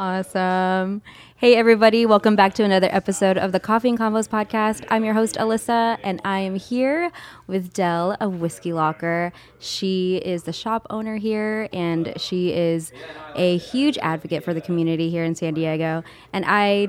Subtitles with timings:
[0.00, 1.02] Awesome.
[1.36, 2.06] Hey, everybody.
[2.06, 4.82] Welcome back to another episode of the Coffee and Convos podcast.
[4.88, 7.12] I'm your host, Alyssa, and I am here
[7.46, 9.30] with Del of Whisky Locker.
[9.58, 12.94] She is the shop owner here, and she is
[13.36, 16.02] a huge advocate for the community here in San Diego.
[16.32, 16.88] And I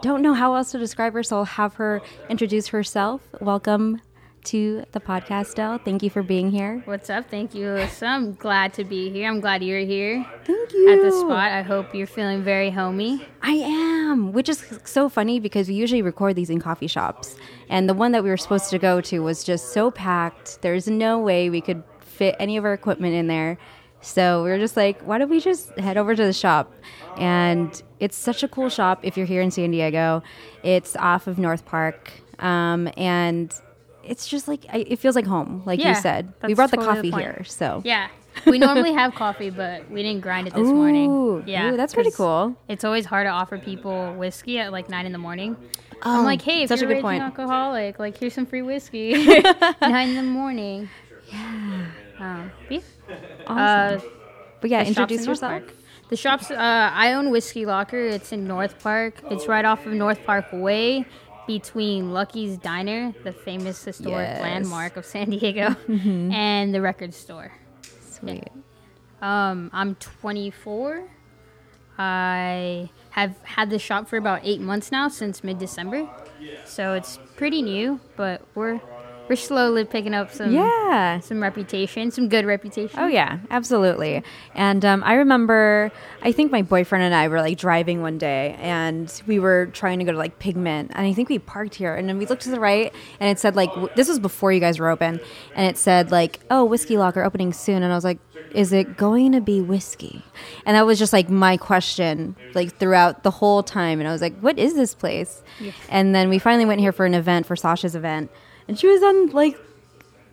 [0.00, 3.20] don't know how else to describe her, so I'll have her introduce herself.
[3.42, 4.00] Welcome
[4.44, 5.78] to the podcast, Del.
[5.78, 6.82] Thank you for being here.
[6.84, 7.30] What's up?
[7.30, 8.06] Thank you, Alyssa.
[8.06, 9.28] I'm glad to be here.
[9.28, 10.92] I'm glad you're here Thank you.
[10.92, 11.52] at the spot.
[11.52, 13.26] I hope you're feeling very homey.
[13.42, 17.36] I am, which is so funny because we usually record these in coffee shops.
[17.68, 20.60] And the one that we were supposed to go to was just so packed.
[20.62, 23.58] There's no way we could fit any of our equipment in there.
[24.00, 26.74] So we were just like, why don't we just head over to the shop?
[27.16, 30.22] And it's such a cool shop if you're here in San Diego.
[30.64, 32.10] It's off of North Park.
[32.40, 33.54] Um, and
[34.04, 36.32] it's just like, I- it feels like home, like you said.
[36.44, 37.44] We brought the coffee the here.
[37.44, 38.08] So, Yeah.
[38.46, 41.44] We normally have coffee, but we didn't grind it this Ooh, morning.
[41.46, 41.70] Yeah.
[41.72, 42.56] ooh, that's pretty cool.
[42.66, 45.54] It's always hard to offer people whiskey at like nine in the morning.
[46.00, 47.22] I'm like, hey, if Oh, such you're good a raging point.
[47.22, 49.12] alcoholic, like here's some free whiskey.
[49.82, 50.88] nine in the morning.
[51.30, 51.86] Yeah.
[52.18, 52.80] Um, yeah.
[53.46, 54.00] Uh,
[54.62, 55.62] but yeah, in introduce yourself.
[56.08, 56.50] The shop's.
[56.50, 57.98] Uh, I own Whisky Locker.
[58.00, 59.14] It's in North Park.
[59.30, 61.04] It's right off of North Park Way,
[61.46, 64.34] between Lucky's Diner, the famous historic Yes.
[64.38, 64.42] Mm-hmm.
[64.42, 67.52] landmark of San Diego, and the record store.
[68.00, 68.48] Sweet.
[69.20, 71.04] Um, I'm 24.
[71.98, 76.08] I have had the shop for about eight months now, since mid-December.
[76.64, 78.80] So it's pretty new, but we're
[79.32, 81.20] we're slowly picking up some Yeah.
[81.20, 82.98] some reputation, some good reputation.
[83.00, 84.22] Oh yeah, absolutely.
[84.54, 88.56] And um, I remember, I think my boyfriend and I were like driving one day,
[88.60, 91.94] and we were trying to go to like Pigment, and I think we parked here,
[91.96, 94.52] and then we looked to the right, and it said like w- this was before
[94.52, 95.18] you guys were open,
[95.54, 98.18] and it said like oh whiskey locker opening soon, and I was like,
[98.54, 100.22] is it going to be whiskey?
[100.66, 104.20] And that was just like my question like throughout the whole time, and I was
[104.20, 105.42] like, what is this place?
[105.88, 108.30] And then we finally went here for an event for Sasha's event,
[108.68, 109.58] and she was on like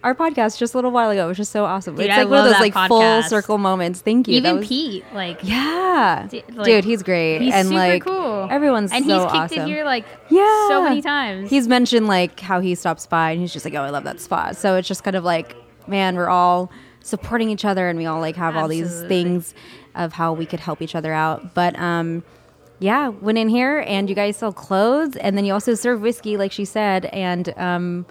[0.01, 1.95] our podcast just a little while ago, which is so awesome.
[1.95, 3.99] Dude, it's I like one of those like full circle moments.
[3.99, 4.35] Thank you.
[4.35, 8.47] Even was- Pete, like Yeah, D- like, dude, he's great, He's and super like cool.
[8.49, 9.59] everyone's and so he's kicked awesome.
[9.59, 11.49] it here like yeah, so many times.
[11.49, 14.21] He's mentioned like how he stops by, and he's just like, "Oh, I love that
[14.21, 15.55] spot." So it's just kind of like,
[15.87, 19.53] man, we're all supporting each other, and we all like have all these things
[19.95, 21.53] of how we could help each other out.
[21.53, 22.23] But um,
[22.79, 26.37] yeah, went in here, and you guys sell clothes, and then you also serve whiskey,
[26.37, 28.05] like she said, and um,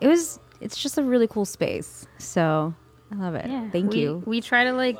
[0.00, 2.06] it was it's just a really cool space.
[2.18, 2.74] So
[3.12, 3.46] I love it.
[3.50, 4.22] Yeah, Thank we- you.
[4.26, 4.98] We try to like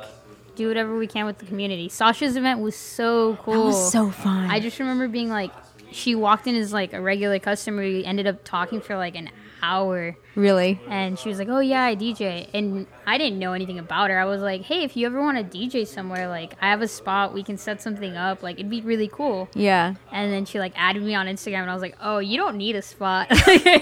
[0.55, 1.89] do whatever we can with the community.
[1.89, 3.53] Sasha's event was so cool.
[3.53, 4.49] That was so fun.
[4.49, 5.51] I just remember being like,
[5.91, 7.81] she walked in as like a regular customer.
[7.81, 9.29] We ended up talking for like an
[9.65, 10.79] hour, really.
[10.87, 14.19] and she was like, "Oh yeah, I DJ," and I didn't know anything about her.
[14.19, 16.87] I was like, "Hey, if you ever want to DJ somewhere, like I have a
[16.87, 17.33] spot.
[17.33, 18.43] We can set something up.
[18.43, 19.95] Like it'd be really cool." Yeah.
[20.11, 22.57] And then she like added me on Instagram, and I was like, "Oh, you don't
[22.57, 23.27] need a spot.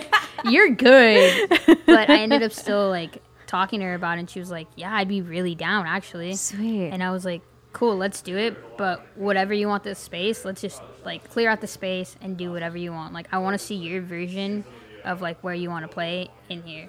[0.45, 1.49] You're good."
[1.85, 4.67] But I ended up still like talking to her about it, and she was like,
[4.75, 6.89] "Yeah, I'd be really down actually." Sweet.
[6.89, 8.77] And I was like, "Cool, let's do it.
[8.77, 12.51] But whatever you want this space, let's just like clear out the space and do
[12.51, 13.13] whatever you want.
[13.13, 14.63] Like I want to see your version
[15.05, 16.87] of like where you want to play in here."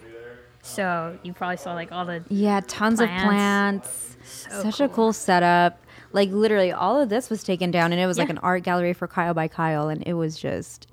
[0.62, 3.24] So you probably saw like all the Yeah, tons of Plants.
[3.24, 4.16] plants.
[4.48, 4.94] So Such a cool.
[4.96, 5.78] cool setup.
[6.12, 8.92] Like literally all of this was taken down and it was like an art gallery
[8.94, 10.86] for Kyle by Kyle and it was just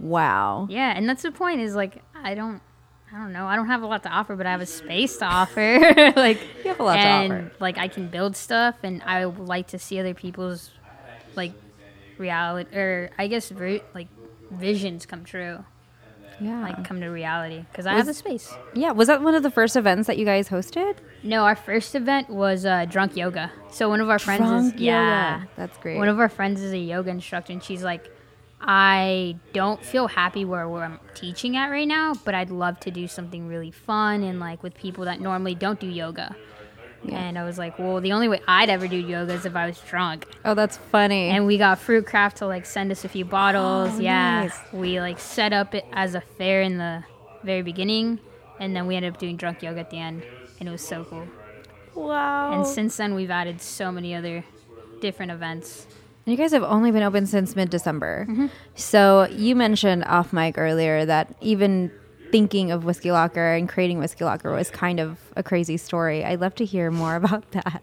[0.00, 0.66] wow.
[0.68, 1.60] Yeah, and that's the point.
[1.60, 2.60] Is like I don't,
[3.12, 3.46] I don't know.
[3.46, 5.78] I don't have a lot to offer, but I have a space to offer.
[6.16, 7.52] like You have a lot to and, offer.
[7.60, 10.70] Like I can build stuff, and I like to see other people's
[11.36, 11.52] like
[12.18, 13.52] reality, or I guess
[13.94, 14.08] like
[14.50, 15.64] visions come true,
[16.40, 16.62] Yeah.
[16.62, 17.64] like come to reality.
[17.70, 18.52] Because I have a space.
[18.74, 20.96] yeah, was that one of the first events that you guys hosted?
[21.22, 23.52] No, our first event was uh, drunk yoga.
[23.70, 25.48] So one of our friends Drunk is yeah, yoga.
[25.56, 25.98] That's great.
[25.98, 28.10] One of our friends is a yoga instructor, and she's like,
[28.60, 32.90] I don't feel happy where, where I'm teaching at right now, but I'd love to
[32.90, 36.36] do something really fun and like with people that normally don't do yoga.
[37.10, 39.66] And I was like, well, the only way I'd ever do yoga is if I
[39.66, 40.26] was drunk.
[40.44, 41.30] oh, that's funny.
[41.30, 43.90] And we got Fruitcraft to like send us a few bottles.
[43.94, 44.42] Oh, yeah.
[44.42, 44.58] nice.
[44.72, 47.04] We like set up it as a fair in the
[47.42, 48.20] very beginning,
[48.60, 50.22] and then we ended up doing drunk yoga at the end,
[50.60, 51.26] and it was so cool.
[51.94, 52.52] wow.
[52.52, 54.44] And since then, we've added so many other
[55.00, 55.88] different events.
[56.24, 58.26] you guys have only been open since mid-December.
[58.30, 58.46] Mm-hmm.
[58.76, 61.90] So you mentioned off mic earlier that even
[62.32, 66.24] thinking of Whisky Locker and creating Whisky Locker was kind of a crazy story.
[66.24, 67.82] I'd love to hear more about that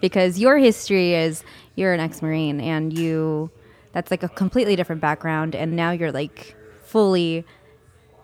[0.00, 1.44] because your history is
[1.74, 3.50] you're an ex-marine and you
[3.92, 7.44] that's like a completely different background and now you're like fully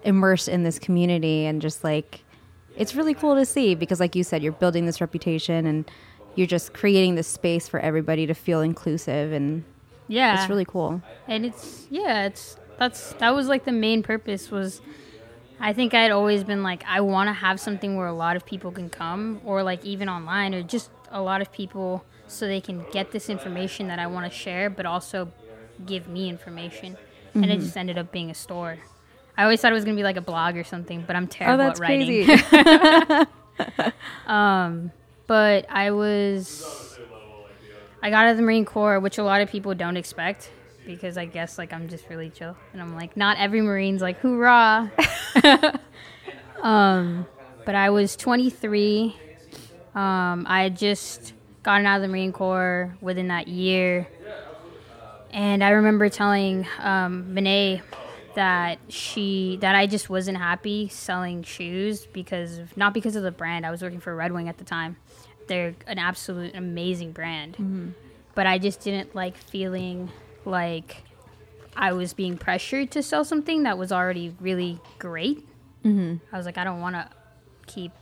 [0.05, 2.23] immersed in this community and just like
[2.77, 5.91] it's really cool to see because like you said you're building this reputation and
[6.37, 9.65] you're just creating this space for everybody to feel inclusive and
[10.07, 10.41] Yeah.
[10.41, 11.03] it's really cool.
[11.27, 14.81] and it's yeah it's that's that was like the main purpose was
[15.61, 18.45] i think i'd always been like i want to have something where a lot of
[18.45, 22.61] people can come or like even online or just a lot of people so they
[22.61, 25.31] can get this information that i want to share but also
[25.87, 26.97] give me information.
[27.35, 27.61] And it mm-hmm.
[27.61, 28.79] just ended up being a store.
[29.37, 31.25] I always thought it was going to be like a blog or something but i'm
[31.25, 32.25] Oh, terrible that's at writing.
[32.25, 33.27] crazy.
[34.29, 34.93] Um,
[35.27, 36.97] but I was
[38.01, 40.51] I got out of the Marine Corps, which a lot of people don't expect
[40.89, 44.19] because I guess like I'm just really chill and I'm like not every Marine's like
[44.21, 44.91] hoorah.
[46.63, 47.27] um,
[47.67, 49.15] but I was 23.
[49.95, 54.09] Um, I had just gotten out of the Marine Corps within that year,
[55.31, 57.35] and I remember telling um,
[58.35, 63.33] that she that I just wasn't happy selling shoes because of, not because of the
[63.33, 63.67] brand.
[63.67, 64.97] I was working for Red Wing at the time.
[65.49, 67.57] They're an absolute amazing brand,
[68.35, 70.11] but I just didn't like feeling
[70.49, 71.03] like
[71.77, 75.47] I was being pressured to sell something that was already really great.
[75.85, 76.17] Mm-hmm.
[76.35, 77.09] I was like, I don't want to
[77.67, 77.93] keep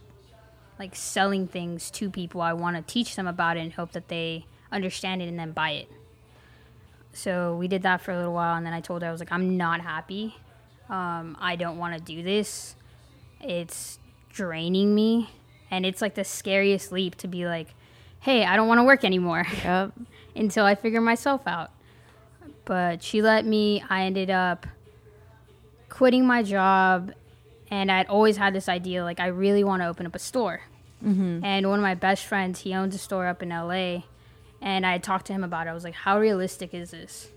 [0.78, 2.40] like selling things to people.
[2.40, 5.52] I want to teach them about it and hope that they understand it and then
[5.52, 5.90] buy it.
[7.12, 9.20] So we did that for a little while, and then I told her I was
[9.20, 10.36] like, I'm not happy.
[10.90, 12.76] Um, I don't want to do this.
[13.40, 13.98] It's
[14.30, 15.30] draining me,
[15.70, 17.68] and it's like the scariest leap to be like,
[18.20, 19.92] Hey, I don't want to work anymore yep.
[20.36, 21.70] until I figure myself out.
[22.66, 23.82] But she let me.
[23.88, 24.66] I ended up
[25.88, 27.12] quitting my job,
[27.70, 30.60] and I'd always had this idea like I really want to open up a store.
[31.02, 31.44] Mm-hmm.
[31.44, 34.02] And one of my best friends, he owns a store up in LA,
[34.60, 35.70] and I talked to him about it.
[35.70, 37.28] I was like, "How realistic is this?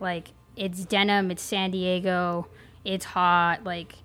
[0.00, 2.46] Like, it's denim, it's San Diego,
[2.84, 3.64] it's hot.
[3.64, 3.96] Like,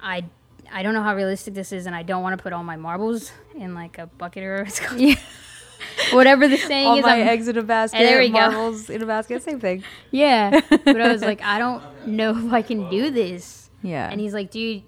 [0.00, 0.24] I."
[0.70, 2.76] I don't know how realistic this is, and I don't want to put all my
[2.76, 5.00] marbles in like a bucket or whatever it's called.
[5.00, 5.14] Yeah.
[6.12, 7.02] whatever the saying All is.
[7.02, 8.34] my I'm- eggs in a basket, there we go.
[8.34, 9.82] marbles in a basket, same thing.
[10.10, 10.60] yeah.
[10.70, 13.70] But I was like, I don't know if I can do this.
[13.82, 14.08] Yeah.
[14.10, 14.82] And he's like, dude,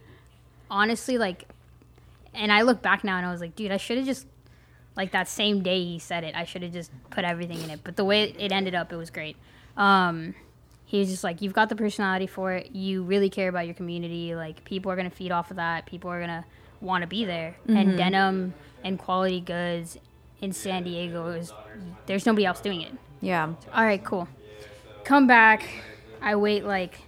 [0.70, 1.46] honestly, like,
[2.34, 4.26] and I look back now and I was like, dude, I should have just,
[4.96, 7.80] like, that same day he said it, I should have just put everything in it.
[7.84, 9.36] But the way it ended up, it was great.
[9.76, 10.34] Um,
[10.84, 12.72] he was just like, you've got the personality for it.
[12.72, 14.34] You really care about your community.
[14.34, 15.86] Like, people are going to feed off of that.
[15.86, 16.44] People are going to
[16.80, 17.56] want to be there.
[17.68, 19.98] And denim and quality goods
[20.40, 21.52] in San Diego is,
[22.06, 23.52] there's nobody else doing it yeah.
[23.72, 24.28] all right, cool.
[25.04, 25.68] Come back.
[26.20, 27.00] I wait like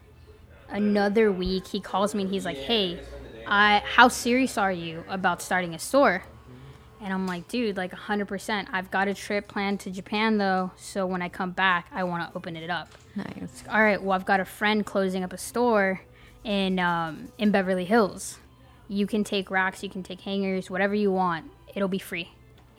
[0.69, 1.67] another week.
[1.67, 3.00] He calls me and he's like, "Hey,
[3.46, 6.23] I how serious are you about starting a store?"
[7.00, 8.69] And I'm like, "Dude, like 100%.
[8.73, 12.29] I've got a trip planned to Japan though, so when I come back, I want
[12.29, 13.64] to open it up." Nice.
[13.69, 16.02] All right, well, I've got a friend closing up a store
[16.44, 18.38] in um, in Beverly Hills.
[18.88, 21.50] You can take racks, you can take hangers, whatever you want.
[21.75, 22.32] It'll be free.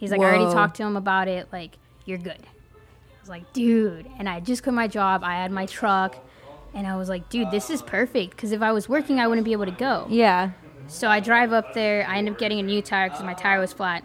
[0.03, 1.47] He's like, I already talked to him about it.
[1.53, 2.37] Like, you're good.
[2.41, 4.05] I was like, dude.
[4.19, 5.23] And I just quit my job.
[5.23, 6.17] I had my truck.
[6.73, 8.31] And I was like, dude, this is perfect.
[8.31, 10.05] Because if I was working, I wouldn't be able to go.
[10.09, 10.51] Yeah.
[10.87, 12.05] So I drive up there.
[12.05, 14.03] I end up getting a new tire because my tire was flat.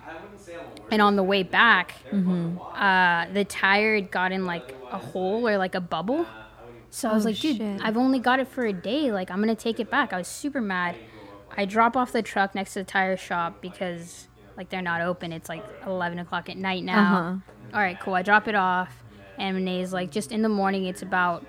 [0.93, 5.75] And on the way back, uh, the tire had gotten like a hole or like
[5.75, 6.27] a bubble.
[6.91, 7.81] So I was Oh, like, dude, shit.
[7.83, 9.11] I've only got it for a day.
[9.13, 10.13] Like, I'm going to take it back.
[10.13, 10.95] I was super mad.
[11.57, 14.29] I drop off the truck next to the tire shop because,
[14.59, 15.33] like, they're not open.
[15.33, 17.01] It's like 11 o'clock at night now.
[17.01, 17.37] Uh-huh.
[17.73, 18.13] All right, cool.
[18.15, 18.93] I drop it off.
[19.39, 21.47] And Renee's like, just in the morning, it's about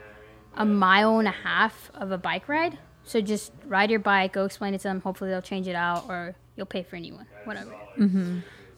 [0.55, 2.77] a mile and a half of a bike ride.
[3.03, 5.01] So just ride your bike, go explain it to them.
[5.01, 7.73] Hopefully they'll change it out or you'll pay for a new one, whatever.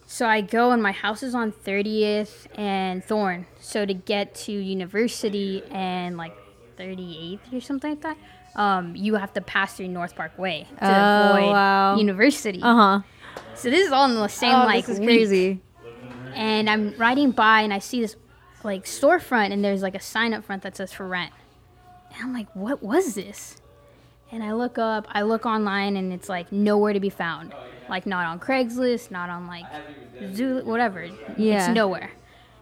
[0.06, 3.46] So I go and my house is on 30th and Thorn.
[3.60, 6.32] So to get to university and like
[6.78, 8.16] 38th or something like that,
[8.56, 11.96] um, you have to pass through North Park Way to Oh, avoid wow.
[11.96, 12.60] university.
[12.62, 13.00] Uh huh.
[13.62, 15.60] So this is all in the same Oh, like this is week crazy.
[16.34, 18.16] and I'm riding by and I see this
[18.64, 21.30] like storefront and there's like a sign up front that says for rent.
[22.12, 23.58] And I'm like, what was this?
[24.32, 27.54] And I look up, I look online and it's like nowhere to be found.
[27.88, 29.66] Like not on Craigslist, not on like
[30.34, 31.08] Zoo, whatever.
[31.36, 31.66] Yeah.
[31.66, 32.10] It's nowhere.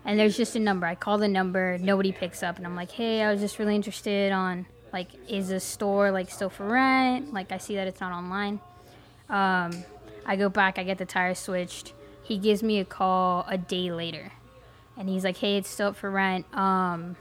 [0.04, 0.86] And there's just a number.
[0.86, 3.74] I call the number, nobody picks up and I'm like, "Hey, I was just really
[3.74, 7.32] interested on like is this store like still for rent?
[7.32, 8.60] Like I see that it's not online."
[9.30, 9.70] Um,
[10.26, 11.92] I go back, I get the tire switched.
[12.22, 14.32] He gives me a call a day later.
[14.96, 16.44] And he's like, "Hey, it's still up for rent.
[16.56, 17.16] Um,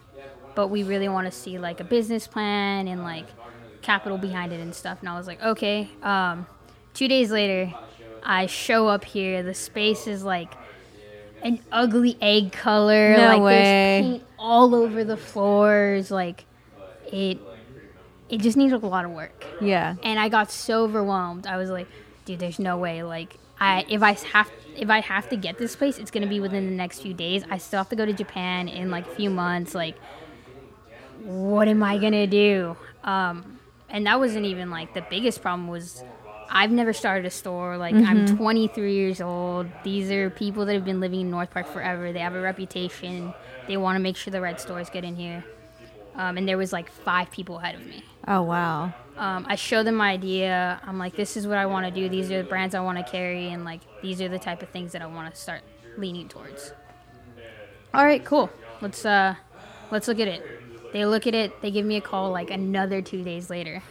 [0.56, 3.26] but we really want to see like a business plan and like
[3.82, 6.46] capital behind it and stuff." And I was like, "Okay." Um,
[6.94, 7.74] 2 days later,
[8.24, 9.42] I show up here.
[9.44, 10.54] The space is like
[11.42, 13.16] an ugly egg color.
[13.16, 13.54] No like way.
[13.64, 16.12] there's paint all over the floors.
[16.12, 16.44] Like
[17.14, 17.40] it
[18.28, 19.96] it just needs a lot of work Yeah.
[20.04, 21.48] and I got so overwhelmed.
[21.48, 21.88] I was like,
[22.30, 23.02] dude, there's no way.
[23.02, 26.40] Like, I if I have if I have to get this place, it's gonna be
[26.40, 27.44] within the next few days.
[27.50, 29.74] I still have to go to Japan in like a few months.
[29.74, 29.98] Like,
[31.24, 32.78] what am I gonna do?
[33.04, 33.60] Um,
[33.90, 36.04] and that wasn't even like the biggest problem was
[36.52, 37.78] I've never started a store.
[37.78, 39.68] Like I'm 23 years old.
[39.84, 42.14] These are people that have been living in North Park forever.
[42.14, 43.34] They have a reputation.
[43.68, 45.44] They want to make sure the right stores get in here.
[46.16, 48.04] Um, and there was like five people ahead of me.
[48.28, 48.94] Oh wow.
[49.20, 50.80] Um, I show them my idea.
[50.86, 52.08] I'm like, this is what I want to do.
[52.08, 54.70] These are the brands I want to carry, and like these are the type of
[54.70, 55.62] things that I want to start
[55.98, 56.72] leaning towards.
[57.94, 58.50] All right, cool.
[58.80, 59.36] Let's uh,
[59.92, 60.42] let's look at it.
[60.94, 61.62] They look at it.
[61.62, 63.84] They give me a call like another two days later,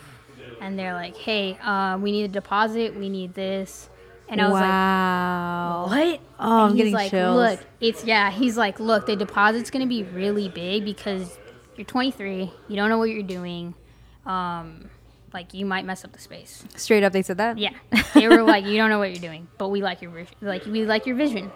[0.63, 2.97] and they're like, hey, uh, we need a deposit.
[2.97, 3.91] We need this.
[4.31, 5.87] And I was like, wow.
[5.89, 6.21] what?
[6.39, 7.37] Oh, I'm he's getting like, chills.
[7.37, 8.31] look, it's yeah.
[8.31, 11.39] He's like, look, the deposit's gonna be really big because
[11.77, 12.51] you're 23.
[12.69, 13.75] You don't know what you're doing.
[14.25, 14.91] Um,
[15.33, 16.65] like you might mess up the space.
[16.77, 17.59] Straight up, they said that.
[17.59, 17.71] Yeah,
[18.15, 20.35] they were like, you don't know what you're doing, but we like your vision.
[20.41, 21.51] Like we like your vision.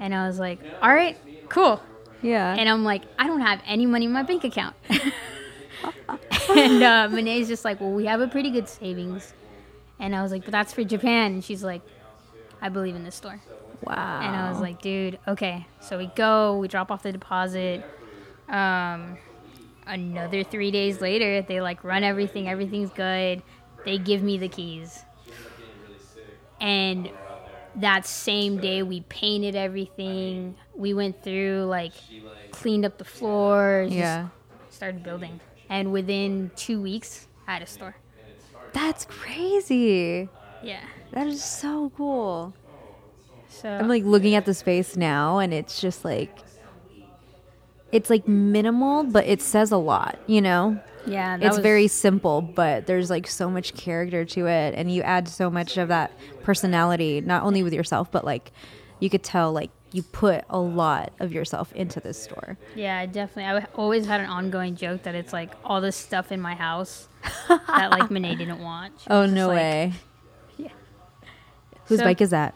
[0.00, 1.16] And I was like, all right,
[1.48, 1.80] cool.
[2.22, 2.54] Yeah.
[2.58, 4.74] And I'm like, I don't have any money in my bank account.
[4.88, 9.32] and uh, Monee's just like, well, we have a pretty good savings.
[9.98, 11.34] And I was like, but that's for Japan.
[11.34, 11.82] And she's like,
[12.60, 13.40] I believe in this store.
[13.82, 14.20] wow.
[14.22, 15.66] And I was like, dude, okay.
[15.80, 17.84] So we go, we drop off the deposit.
[18.48, 19.18] Um,
[19.86, 23.42] another three days later, they like run everything, everything's good.
[23.84, 25.04] They give me the keys.
[26.60, 27.10] And
[27.76, 30.54] that same day, we painted everything.
[30.74, 31.92] We went through, like,
[32.50, 34.28] cleaned up the floors, yeah.
[34.70, 35.40] started building.
[35.68, 37.96] And within two weeks, I had a store.
[38.72, 40.28] That's crazy.
[40.62, 40.80] Yeah.
[41.12, 42.54] That is so cool.
[43.48, 46.38] So I'm like looking at the space now, and it's just like,
[47.94, 50.18] it's like minimal, but it says a lot.
[50.26, 54.74] You know, yeah, it's was- very simple, but there's like so much character to it,
[54.76, 58.52] and you add so much of that personality, not only with yourself, but like
[59.00, 62.58] you could tell like you put a lot of yourself into this store.
[62.74, 63.44] Yeah, definitely.
[63.44, 67.06] I always had an ongoing joke that it's like all this stuff in my house
[67.48, 69.00] that like Monet didn't want.
[69.00, 69.92] She Oh no like- way!
[70.58, 70.68] Yeah.
[71.86, 72.54] Whose So- bike is that?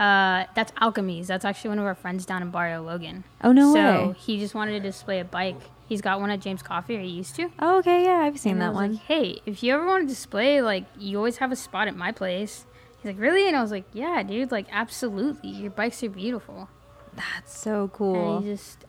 [0.00, 1.26] Uh, that's Alchemies.
[1.26, 3.24] That's actually one of our friends down in Barrio Logan.
[3.44, 4.14] Oh no so way!
[4.18, 5.60] he just wanted to display a bike.
[5.88, 7.50] He's got one at James Coffee, or he used to.
[7.58, 8.92] Oh okay, yeah, I've seen And that one.
[8.92, 11.96] Like, hey, if you ever want to display, like, you always have a spot at
[11.96, 12.64] my place.
[12.96, 13.46] He's like, really?
[13.46, 14.50] And I was like, yeah, dude.
[14.50, 15.50] Like, absolutely.
[15.50, 16.68] Your bikes are beautiful.
[17.14, 18.40] That's so And cool.
[18.40, 18.84] he just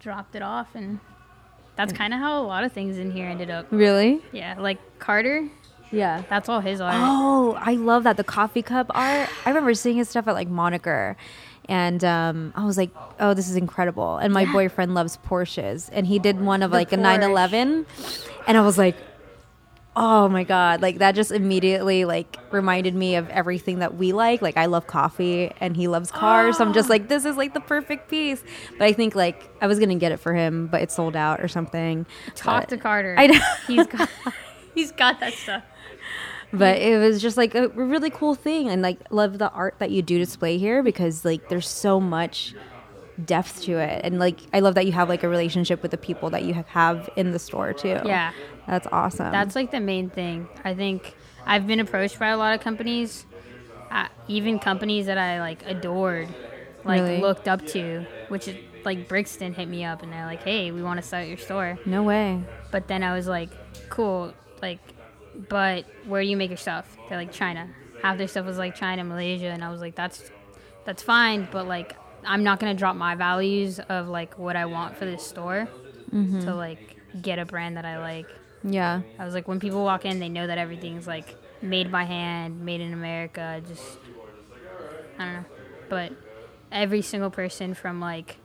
[0.00, 0.98] dropped it off, and
[1.76, 3.66] that's kind of how a lot of things in here ended up.
[3.70, 4.22] Really?
[4.32, 5.48] Yeah, like Carter.
[5.92, 6.22] Yeah.
[6.28, 6.94] That's all his art.
[6.96, 9.28] Oh, I love that the coffee cup art.
[9.44, 11.16] I remember seeing his stuff at like Moniker,
[11.68, 12.90] and um, I was like,
[13.20, 14.52] "Oh, this is incredible!" And my Yeah.
[14.52, 17.00] boyfriend loves Porsches, and he did one of The like a Porsche.
[17.02, 17.86] 911,
[18.48, 18.96] and I was like,
[19.94, 24.42] "Oh my god!" Like that just immediately like reminded me of everything that we like.
[24.42, 26.58] Like I love coffee, and he loves cars.
[26.58, 28.42] So I'm just like, "This is like the perfect piece."
[28.78, 31.40] But I think like I was gonna get it for him, but it sold out
[31.40, 32.06] or something.
[32.34, 33.14] Talk But- to Carter.
[33.18, 33.40] I know.
[33.66, 34.08] He's got
[34.74, 35.62] he's got that stuff.
[36.58, 39.90] But it was just like a really cool thing and like love the art that
[39.90, 42.54] you do display here because like there's so much
[43.24, 45.96] depth to it and like i love that you have like a relationship with the
[45.98, 48.32] people that you have in the store too Yeah.
[48.66, 50.48] that's awesome That's like the main thing.
[50.64, 51.14] I think
[51.46, 53.24] I've been approached by a lot of companies,
[53.90, 56.28] uh, even companies that I like adored,
[56.84, 57.20] like Really?
[57.20, 60.82] looked up to, which is like Brixton hit me up and they're like, "Hey, we
[60.82, 62.40] want to start your store." no way
[62.72, 63.50] But then I was like,
[63.88, 64.80] "Cool, like,
[65.48, 67.68] but where do you make your stuff?" They're like China.
[68.02, 70.30] Half their stuff was like China, Malaysia, and I was like, "That's
[70.84, 74.96] that's fine, but like, I'm not gonna drop my values of like what I want
[74.96, 75.68] for this store
[76.12, 78.26] to like get a brand that I like."
[78.64, 82.04] yeah I was like, when people walk in, they know that everything's like made by
[82.04, 83.62] hand, made in America.
[83.66, 83.98] Just,
[85.18, 85.44] I don't know.
[85.88, 86.12] But
[86.72, 88.36] every single person from like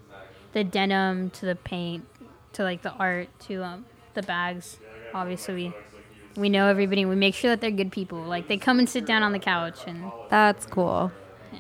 [0.54, 2.06] the denim to the paint
[2.54, 4.78] to like the art to um, the bags,
[5.14, 5.74] obviously
[6.36, 7.06] we, know everybody.
[7.06, 8.22] We make sure that they're good people.
[8.22, 11.12] Like they come and sit down on the couch and that's cool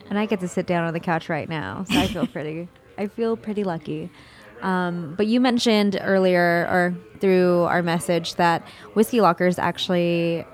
[0.09, 2.67] and i get to sit down on the couch right now so i feel pretty
[2.97, 4.09] i feel pretty lucky
[4.61, 8.61] um, but you mentioned earlier or through our message that
[8.93, 10.45] whiskey locker is actually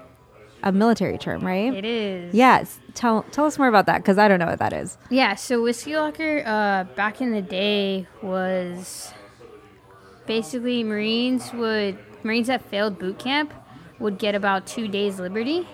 [0.64, 2.34] a military term right it is.
[2.34, 2.80] Yes.
[2.94, 4.98] Tell tell us more about that because I don't know what that is.
[5.12, 9.14] Yeah, so Whiskey Locker uh, back in the day was
[10.26, 13.54] basically Marines would Marines that failed boot camp
[14.00, 15.68] would get about two days liberty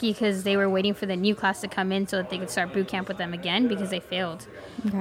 [0.00, 2.50] because they were waiting for the new class to come in so that they could
[2.50, 4.46] start boot camp with them again because they failed.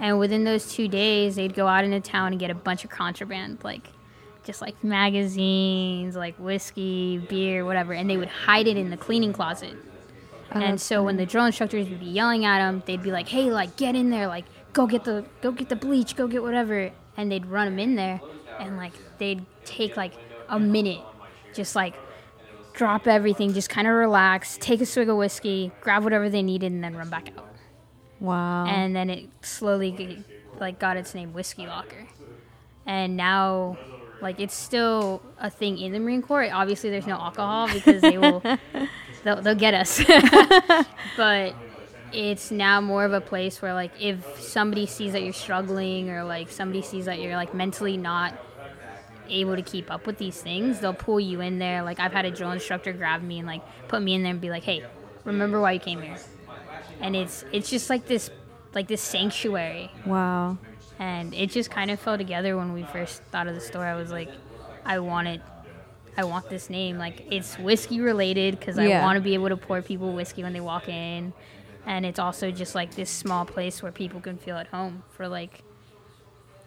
[0.02, 2.90] And within those two days, they'd go out into town and get a bunch of
[2.90, 3.90] contraband, like
[4.44, 9.34] just like magazines, like whiskey, beer, whatever, and they would hide it in the cleaning
[9.34, 9.76] closet.
[10.54, 13.28] Oh, and so when the drill instructors would be yelling at them, they'd be like,
[13.28, 16.44] "Hey, like get in there, like go get the go get the bleach, go get
[16.44, 18.22] whatever," and they'd run them in there,
[18.60, 20.14] and like they'd take like
[20.50, 21.02] a minute,
[21.54, 21.96] just like
[22.74, 26.72] drop everything, just kind of relax, take a swig of whiskey, grab whatever they needed,
[26.72, 27.48] and then run back out.
[28.20, 28.66] Wow.
[28.66, 30.24] And then it slowly g-
[30.60, 32.08] like got its name Whiskey Locker,
[32.86, 33.78] and now.
[34.22, 36.50] Like it's still a thing in the Marine Corps.
[36.50, 38.42] Obviously, there's no alcohol because they will
[39.26, 40.02] they'll, they'll get us.
[41.18, 41.54] but
[42.14, 46.24] it's now more of a place where like if somebody sees that you're struggling or
[46.24, 48.34] like somebody sees that you're like mentally not
[49.30, 51.84] able to keep up with these things, they'll pull you in there.
[51.84, 54.42] Like I've had a drill instructor grab me and like put me in there and
[54.42, 54.84] be like, "Hey,
[55.24, 56.18] remember why you came here?"
[57.02, 58.30] And it's it's just like this
[58.74, 60.58] like this sanctuary wow.
[60.98, 63.86] and it just kind of fell together when we first thought of the store.
[63.86, 64.30] I was like,
[64.86, 65.42] I want it.
[66.18, 66.98] I want this name.
[66.98, 70.54] Like it's whiskey related because I want to be able to pour people whiskey when
[70.54, 71.34] they walk in,
[71.86, 75.28] and it's also just like this small place where people can feel at home for
[75.28, 75.64] like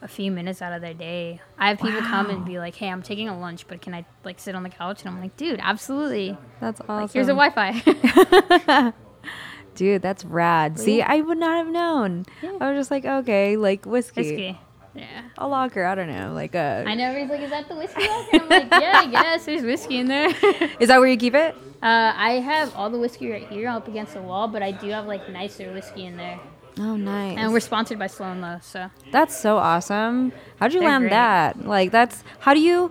[0.02, 1.40] a few minutes out of their day.
[1.58, 4.04] I have people come and be like, "Hey, I'm taking a lunch, but can I
[4.24, 6.36] like sit on the couch?" And I'm like, "Dude, absolutely.
[6.60, 6.96] That's awesome.
[7.02, 8.92] Like, here's a Wi-Fi."
[9.74, 10.78] Dude, that's rad.
[10.78, 12.24] See, I would not have known.
[12.42, 12.52] Yeah.
[12.60, 14.60] I was just like, okay, like whiskey, whiskey.
[14.94, 15.22] Yeah.
[15.36, 15.84] a locker.
[15.84, 16.82] I don't know, like a.
[16.86, 19.62] I know everybody's like, "Is that the whiskey locker?" I'm like, "Yeah, I guess there's
[19.62, 20.28] whiskey in there.
[20.80, 21.54] is that where you keep it?
[21.82, 24.88] Uh, I have all the whiskey right here up against the wall, but I do
[24.90, 26.40] have like nicer whiskey in there.
[26.78, 27.38] Oh, nice.
[27.38, 30.32] And we're sponsored by Slow and Low, so That's so awesome.
[30.60, 31.10] How'd you They're land great.
[31.10, 31.64] that?
[31.66, 32.90] Like that's how do you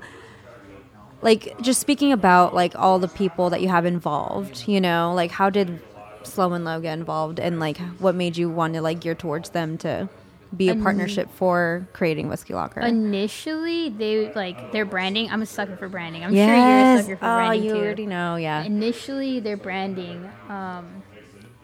[1.21, 5.31] like just speaking about like all the people that you have involved, you know, like
[5.31, 5.79] how did
[6.23, 9.49] Slow and Low get involved and like what made you want to like gear towards
[9.51, 10.09] them to
[10.55, 12.79] be a Um, partnership for creating Whisky Locker?
[12.81, 15.29] initially they like their branding.
[15.29, 16.23] I'm a sucker for branding.
[16.23, 16.47] I'm yes.
[16.47, 17.77] sure you're a sucker for oh, branding you too.
[17.79, 18.63] already know, yeah.
[18.63, 21.03] Initially, their branding, um,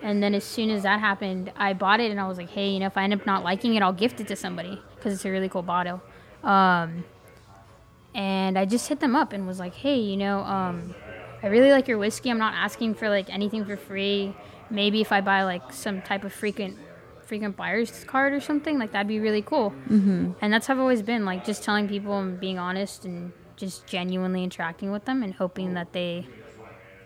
[0.01, 2.69] and then as soon as that happened, I bought it and I was like, hey,
[2.69, 5.13] you know, if I end up not liking it, I'll gift it to somebody because
[5.13, 6.01] it's a really cool bottle.
[6.43, 7.03] Um,
[8.13, 10.95] and I just hit them up and was like, hey, you know, um,
[11.43, 12.29] I really like your whiskey.
[12.29, 14.35] I'm not asking for like anything for free.
[14.69, 16.77] Maybe if I buy like some type of frequent
[17.23, 19.71] frequent buyers card or something, like that'd be really cool.
[19.87, 20.31] Mm-hmm.
[20.41, 23.87] And that's how I've always been, like just telling people and being honest and just
[23.87, 26.27] genuinely interacting with them and hoping that they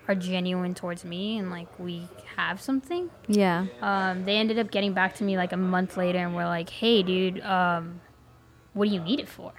[0.07, 3.09] are genuine towards me and like we have something.
[3.27, 3.65] yeah.
[3.81, 6.69] Um, they ended up getting back to me like a month later and were like,
[6.69, 8.01] "Hey, dude, um,
[8.73, 9.53] what do you need it for?"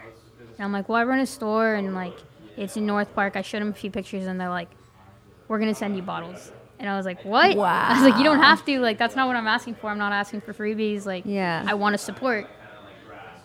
[0.57, 2.17] And I'm like, "Well, I run a store and like
[2.57, 4.69] it's in North Park." I showed them a few pictures and they're like,
[5.49, 7.87] "We're gonna send you bottles." And I was like, "What?" Wow.
[7.91, 8.79] I was like, "You don't have to.
[8.81, 9.89] Like, that's not what I'm asking for.
[9.91, 11.07] I'm not asking for freebies.
[11.07, 11.65] Like, Yeah.
[11.67, 12.47] I want to support."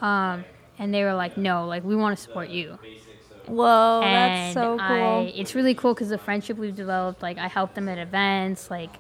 [0.02, 0.46] Um,
[0.78, 2.78] and they were like, "No, like we want to support you."
[3.52, 4.80] Whoa, and that's so cool.
[5.28, 7.22] I, it's really cool because the friendship we've developed.
[7.22, 8.70] Like I help them at events.
[8.72, 8.92] Like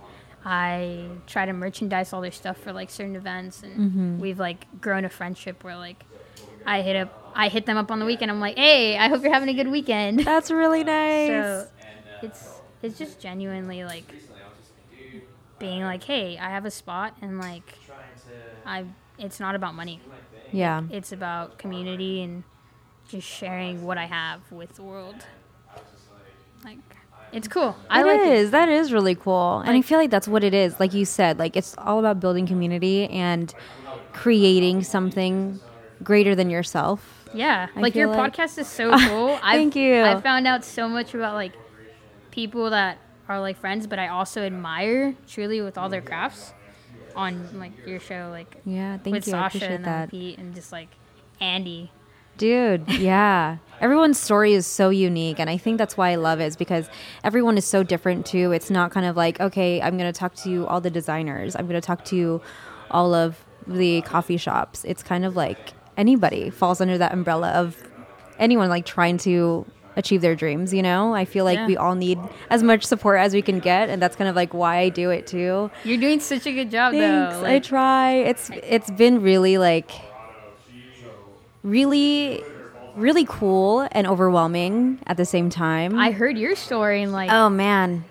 [0.44, 4.20] I try to merchandise all their stuff for like certain events, and Mm-hmm.
[4.20, 6.04] we've like grown a friendship where like
[6.66, 8.30] I hit up, I hit them up on the weekend.
[8.30, 10.20] I'm like, hey, I hope you're having a good weekend.
[10.26, 11.28] that's really nice.
[11.30, 11.68] So
[12.22, 14.12] it's it's just genuinely like
[15.60, 17.74] being like, hey, I have a spot, and like
[18.66, 18.86] I,
[19.18, 20.02] it's not about money.
[20.52, 20.82] yeah.
[20.90, 22.44] It's about community and
[23.12, 25.16] just sharing what I have with the world.
[26.64, 26.78] Like,
[27.32, 27.76] it's cool.
[27.90, 28.34] I It like it.
[28.34, 28.52] is.
[28.52, 29.60] That is really cool.
[29.60, 30.80] and I feel like that's what it is.
[30.80, 33.54] Like you said, like it's all about building community and
[34.14, 35.60] creating something
[36.04, 37.30] greater than yourself.
[37.34, 39.38] Yeah, I like your like- podcast is so cool.
[39.38, 40.02] Thank you.
[40.04, 41.54] I found out so much about like
[42.32, 42.98] people that
[43.30, 46.54] are like friends, but I also admire truly with all their crafts
[47.16, 49.34] on like your show, like Yeah, thank with you.
[49.34, 50.10] I Sasha appreciate and um, that.
[50.12, 50.90] Pete and just like
[51.40, 51.92] Andy.
[52.42, 53.58] Dude, yeah.
[53.80, 55.40] Everyone's story is so unique.
[55.40, 56.90] And I think that's why I love it, is because
[57.24, 58.52] everyone is so different too.
[58.52, 61.68] It's not kind of like, okay, I'm going to talk to all the designers, I'm
[61.68, 62.42] going to talk to
[62.90, 64.84] all of the coffee shops.
[64.86, 67.78] It's kind of like anybody falls under that umbrella of
[68.40, 71.14] anyone like trying to achieve their dreams, you know?
[71.14, 71.68] I feel like Yeah.
[71.68, 72.18] we all need
[72.50, 73.90] as much support as we can get.
[73.90, 75.70] And that's kind of like why I do it too.
[75.84, 77.36] You're doing such a good job Thanks.
[77.38, 77.46] though.
[77.46, 78.14] I try.
[78.14, 79.92] It's it's been really like
[81.64, 82.44] really
[82.96, 85.98] really cool and overwhelming at the same time.
[85.98, 88.04] I heard your story and like oh man.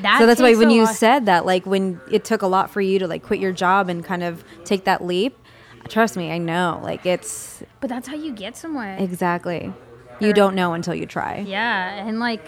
[0.00, 0.18] that.
[0.18, 2.98] so that's why when you said that like when it took a lot for you
[3.00, 5.38] to like quit your job and kind of take that leap,
[5.88, 6.80] trust me, I know.
[6.82, 8.96] Like it's but that's how you get somewhere.
[8.98, 9.72] exactly.
[10.20, 11.38] You don't know until you try.
[11.46, 12.46] Yeah, and like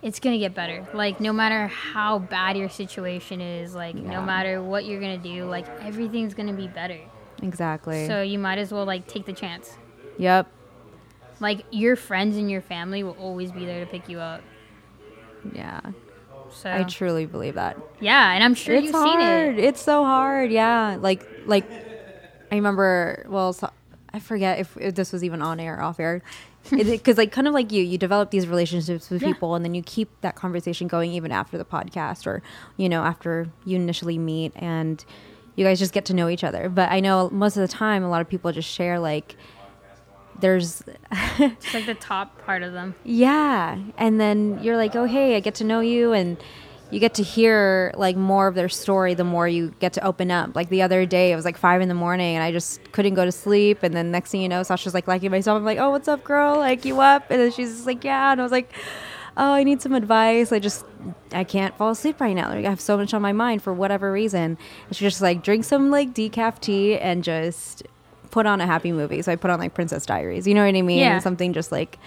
[0.00, 0.86] it's gonna get better.
[0.94, 4.10] Like no matter how bad your situation is, like Yeah.
[4.10, 6.98] no matter what you're gonna do, like everything's gonna be better.
[7.42, 8.06] Exactly.
[8.06, 9.76] So you might as well like take the chance.
[10.18, 10.46] yep.
[11.40, 14.42] Like your friends and your family will always be there to pick you up.
[15.52, 15.80] Yeah.
[16.52, 17.76] So I truly believe that.
[17.98, 19.10] yeah, and I'm sure it's you've hard.
[19.56, 19.64] seen it.
[19.64, 20.52] It's so hard.
[20.52, 20.98] Yeah.
[21.00, 21.64] Like like
[22.50, 23.26] I remember.
[23.28, 23.70] Well, so,
[24.12, 26.22] I forget if, if this was even on air or off air.
[26.70, 29.32] Because like kind of like you, you develop these relationships with Yeah.
[29.32, 32.40] people, and then you keep that conversation going even after the podcast, or
[32.76, 35.04] you know after you initially meet, and
[35.56, 36.68] you guys just get to know each other.
[36.68, 39.36] But I know most of the time, a lot of people just share like
[40.40, 40.82] there's
[41.38, 42.94] It's like the top part of them.
[43.04, 43.78] yeah.
[43.96, 46.12] And then you're like, oh, hey, I get to know you.
[46.12, 46.36] And
[46.90, 50.30] you get to hear like more of their story the more you get to open
[50.30, 50.54] up.
[50.54, 53.14] Like the other day, it was like five in the morning and I just couldn't
[53.14, 53.82] go to sleep.
[53.82, 55.56] And then next thing you know, Sasha's like liking myself.
[55.56, 56.56] I'm like, oh, what's up, girl?
[56.58, 57.30] Like, you up?
[57.30, 58.32] And then she's just like, yeah.
[58.32, 58.70] And I was like,
[59.36, 60.52] oh, I need some advice.
[60.52, 60.84] I just,
[61.32, 62.48] I can't fall asleep right now.
[62.48, 64.58] Like, I have so much on my mind for whatever reason.
[64.86, 67.82] And she just like, drink some like decaf tea and just
[68.30, 69.22] put on a happy movie.
[69.22, 70.46] So I put on like Princess Diaries.
[70.46, 70.98] You know what I mean?
[70.98, 71.18] Yeah.
[71.18, 71.98] Something just like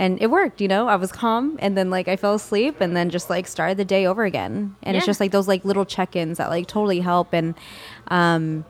[0.00, 2.96] and it worked you know i was calm and then like i fell asleep and
[2.96, 5.84] then just like started the day over again and it's just like those like little
[5.84, 7.54] check-ins that like totally help and
[8.08, 8.64] um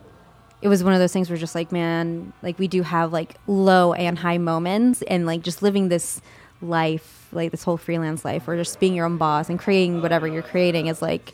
[0.60, 3.36] it was one of those things where just like man like we do have like
[3.46, 6.20] low and high moments and like just living this
[6.60, 10.26] life like this whole freelance life or just being your own boss and creating whatever
[10.26, 11.32] you're creating is like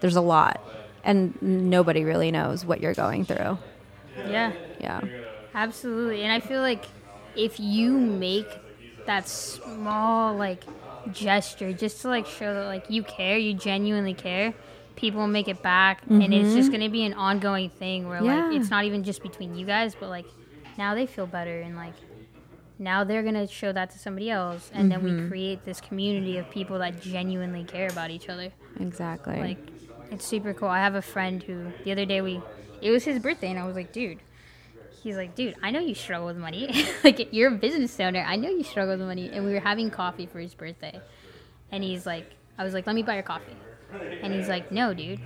[0.00, 0.60] there's a lot
[1.02, 3.58] and nobody really knows what you're going through
[4.24, 5.00] Yeah, yeah
[5.54, 6.22] absolutely.
[6.22, 6.86] And I feel like
[7.36, 8.60] if you make
[9.06, 10.64] that small like
[11.10, 14.54] gesture just to like show that like you care, you genuinely care,
[14.96, 18.20] people will make it back and it's just going to be an ongoing thing where
[18.20, 18.26] Mm-hmm.
[18.26, 18.48] Yeah.
[18.48, 20.26] like it's not even just between you guys, but like
[20.78, 21.94] now they feel better and like
[22.78, 25.22] now they're going to show that to somebody else and then Mm-hmm.
[25.24, 28.50] we create this community of people that genuinely care about each other.
[28.80, 29.58] exactly Like,
[30.10, 30.68] it's super cool.
[30.68, 32.40] I have a friend who the other day we,
[32.82, 34.18] it was his birthday, and I was like, dude.
[35.02, 36.86] He's like, dude, I know you struggle with money.
[37.04, 38.24] like, you're a business owner.
[38.26, 39.28] I know you struggle with money.
[39.30, 40.98] And we were having coffee for his birthday,
[41.70, 43.56] and he's like, I was like, let me buy your coffee,
[44.22, 45.20] and he's like, no, dude.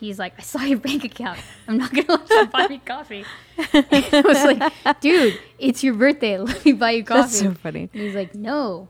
[0.00, 1.38] He's like, I saw your bank account.
[1.68, 3.24] I'm not gonna let you buy me coffee.
[3.58, 6.38] I was like, dude, it's your birthday.
[6.38, 7.20] Let me buy you coffee.
[7.20, 8.88] that's so funny And he's like, no,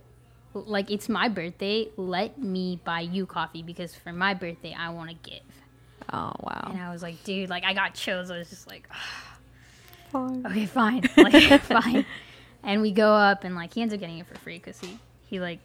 [0.55, 1.89] like it's my birthday.
[1.97, 5.43] Let me buy you coffee because for my birthday, I want to give.
[6.13, 8.31] oh wow And I was like, dude, like I got chills.
[8.31, 8.89] I was just like,
[10.13, 10.45] Fine.
[10.47, 12.05] okay, fine, like fine.
[12.63, 14.99] And we go up and like he ends up getting it for free because he
[15.27, 15.61] he like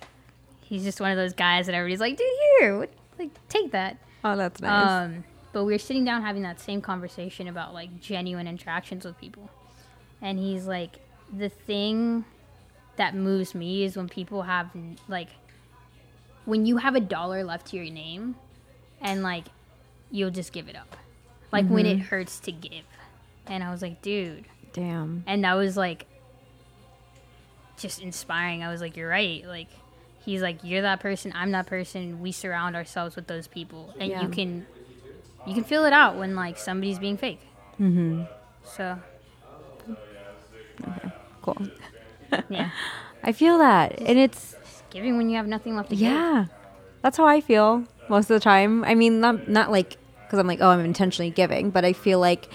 [0.62, 2.28] he's just one of those guys that everybody's like, dude,
[2.60, 3.98] here, what, like take that.
[4.24, 5.24] oh that's nice Um,
[5.56, 9.50] but we were sitting down having that same conversation about like genuine interactions with people.
[10.22, 10.98] And he's like,
[11.32, 12.26] the thing
[12.98, 14.70] that moves me is when people have
[15.08, 15.30] like,
[16.44, 18.36] when you have a dollar left to your name
[19.00, 19.46] and like,
[20.12, 20.98] you'll just give it up.
[21.54, 22.08] Like when it mm-hmm.
[22.08, 22.84] hurts to give.
[23.48, 24.44] And I was like, dude.
[24.74, 26.06] damn And that was like,
[27.78, 28.62] just inspiring.
[28.62, 29.48] I was like, you're right.
[29.48, 29.70] Like,
[30.26, 31.32] he's like, you're that person.
[31.34, 32.20] I'm that person.
[32.20, 34.22] We surround ourselves with those people, and Yeah.
[34.22, 34.66] you can,
[35.46, 37.42] you can feel it out when like somebody's being fake.
[37.80, 38.24] Mm-hmm.
[38.64, 38.98] So
[41.42, 41.58] cool
[42.50, 42.72] yeah,
[43.24, 44.56] I feel that, and it's
[44.90, 46.04] giving when you have nothing left to give.
[46.04, 46.46] yeah,
[47.02, 48.84] that's how I feel most of the time.
[48.84, 52.20] I mean, not not like because I'm like, oh, I'm intentionally giving, but I feel
[52.20, 52.50] like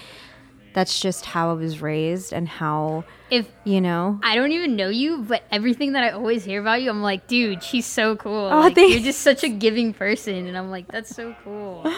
[0.73, 4.19] that's just how I was raised and how If you know.
[4.23, 7.27] I don't even know you, but everything that I always hear about you, I'm like,
[7.27, 8.49] dude, she's so cool.
[8.51, 11.91] Oh, like, you're just such a giving person, and I'm like, that's so cool.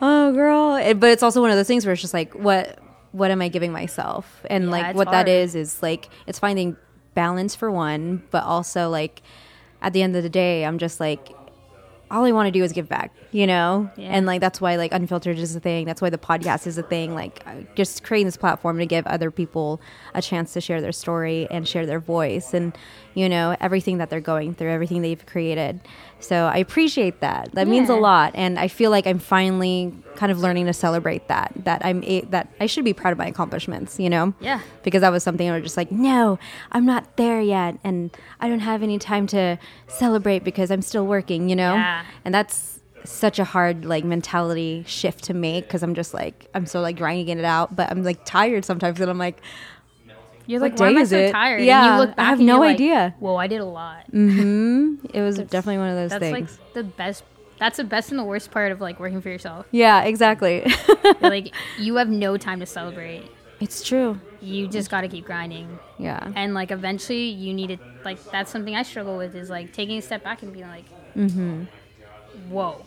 [0.00, 0.76] Oh, girl!
[0.76, 2.78] It, but it's also one of those things where it's just like, what
[3.12, 4.44] what am I giving myself?
[4.48, 5.26] And Yeah, like, what hard.
[5.26, 6.76] that is is like, it's finding
[7.14, 9.20] balance for one, but also like,
[9.82, 11.34] at the end of the day, I'm just like,
[12.08, 13.90] all I want to do is give back, you know?
[13.96, 14.08] Yeah.
[14.10, 15.86] And like that's why like unfiltered is a thing.
[15.86, 17.14] That's why the podcast is a thing.
[17.14, 19.80] Like uh, just creating this platform to give other people
[20.14, 22.76] a chance to share their story and share their voice and
[23.14, 25.80] you know everything that they're going through, everything they've created.
[26.20, 27.50] So I appreciate that.
[27.52, 31.28] That means a lot, and I feel like I'm finally kind of learning to celebrate
[31.28, 31.52] that.
[31.56, 33.98] That I'm a, that I should be proud of my accomplishments.
[33.98, 34.34] You know?
[34.40, 34.60] Yeah.
[34.82, 36.38] because that was something I was just like, no,
[36.72, 41.06] I'm not there yet, and I don't have any time to celebrate because I'm still
[41.06, 41.74] working, you know?
[41.74, 42.04] Yeah.
[42.24, 46.66] And that's such a hard like mentality shift to make because I'm just like I'm
[46.66, 49.40] so like grinding it out, but I'm like tired sometimes, and I'm like,
[50.50, 51.30] You're What like, why am I so it?
[51.32, 51.62] tired?
[51.62, 53.14] Yeah, and you look I have no you're like, idea.
[53.20, 54.10] Whoa, I did a lot.
[54.12, 55.06] mm-hmm.
[55.14, 56.58] It was That's- definitely one of those That's things.
[56.58, 57.24] like the best.
[57.60, 59.66] That's the best and the worst part of like working for yourself.
[59.70, 60.64] yeah, exactly.
[61.20, 63.30] like you have no time to celebrate.
[63.60, 64.18] it's true.
[64.40, 66.32] You just got to keep grinding, Yeah.
[66.34, 68.18] and like eventually you need to like.
[68.32, 71.64] That's something I struggle with is like taking a step back and being like, Mm-hmm.
[72.48, 72.84] whoa,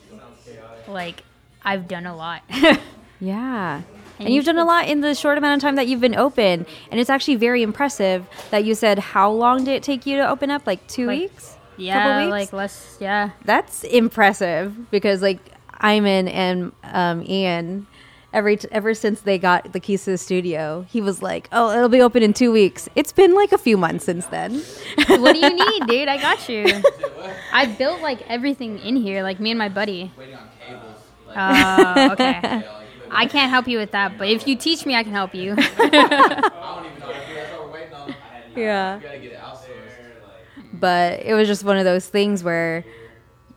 [0.87, 1.23] like
[1.63, 2.41] I've done a lot.
[3.19, 3.83] Yeah.
[4.25, 6.15] And, you you've done a lot in the short amount of time that you've been
[6.15, 6.65] open.
[6.91, 10.27] And it's actually very impressive that you said, how long did it take you to
[10.29, 10.65] open up?
[10.67, 11.57] Like two Like, weeks?
[11.77, 12.31] Yeah, weeks?
[12.31, 12.97] like less.
[12.99, 15.39] Yeah, That's impressive because like
[15.79, 17.87] Iman and um, Ian,
[18.31, 21.71] every t- ever since they got the keys to the studio, he was like, "Oh,
[21.75, 24.61] it'll be open in two weeks." It's been like a few months since then.
[25.07, 26.07] what do you need, dude?
[26.07, 26.65] I got you.
[27.51, 30.11] I built like everything in here, like me and my buddy.
[30.15, 30.95] Waiting on cables.
[31.27, 32.63] Like, Oh, okay.
[33.13, 35.03] yeah, like, even- I can't help you with that, but if you teach me, I
[35.03, 35.53] can help you.
[35.57, 37.35] I don't even know how to do that.
[37.35, 38.09] That's what we're waiting on.
[38.11, 38.13] Uh,
[38.55, 38.95] yeah.
[38.97, 40.73] You gotta get it outsourced.
[40.73, 42.83] but it was just one of those things where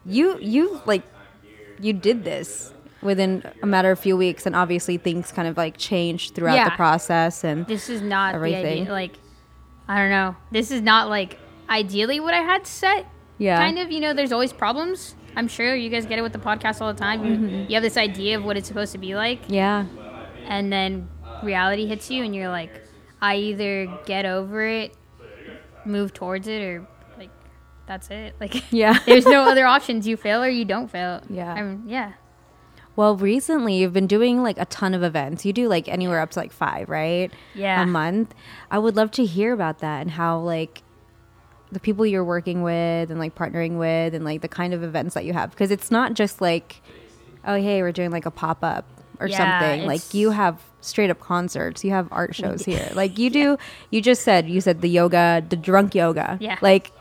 [0.05, 1.03] you you like
[1.81, 5.77] you did this within a matter of few weeks, and obviously things kind of like
[5.77, 8.83] changed throughout the process and this is not the Everything.
[8.83, 8.92] idea.
[8.92, 9.12] Like,
[9.88, 10.37] I don't know.
[10.51, 11.38] This is not like
[11.69, 13.07] ideally what I had set.
[13.38, 15.14] yeah, Kind of, you know, there's always problems.
[15.37, 17.25] I'm sure you guys get it with the podcast all the time.
[17.25, 19.85] You- You have this idea of what it's supposed to be like, yeah,
[20.46, 21.09] and then
[21.42, 22.70] reality hits you, and you're like,
[23.20, 24.94] I either get over it,
[25.85, 26.87] move towards it, or
[27.18, 27.31] like,
[27.87, 28.35] that's it.
[28.40, 28.99] Like, yeah.
[29.07, 30.07] there's no other options.
[30.07, 31.20] You fail or you don't fail.
[31.29, 31.53] Yeah.
[31.53, 32.12] I mean, yeah.
[32.96, 35.44] Well, recently you've been doing like a ton of events.
[35.44, 37.31] You do like anywhere up to like five, right?
[37.55, 37.83] Yeah.
[37.83, 38.35] A month.
[38.70, 40.83] I would love to hear about that and how like
[41.72, 45.14] the people you're working with and like partnering with and like the kind of events
[45.14, 46.81] that you have because it's not just like
[47.44, 48.85] oh hey we're doing like a pop up
[49.18, 49.87] or Yeah, something.
[49.87, 51.83] Like you have straight up concerts.
[51.83, 52.90] You have art shows here.
[52.94, 53.57] Like you do.
[53.90, 56.37] You just said you said the yoga, the drunk yoga.
[56.40, 56.59] Yeah.
[56.61, 56.92] Like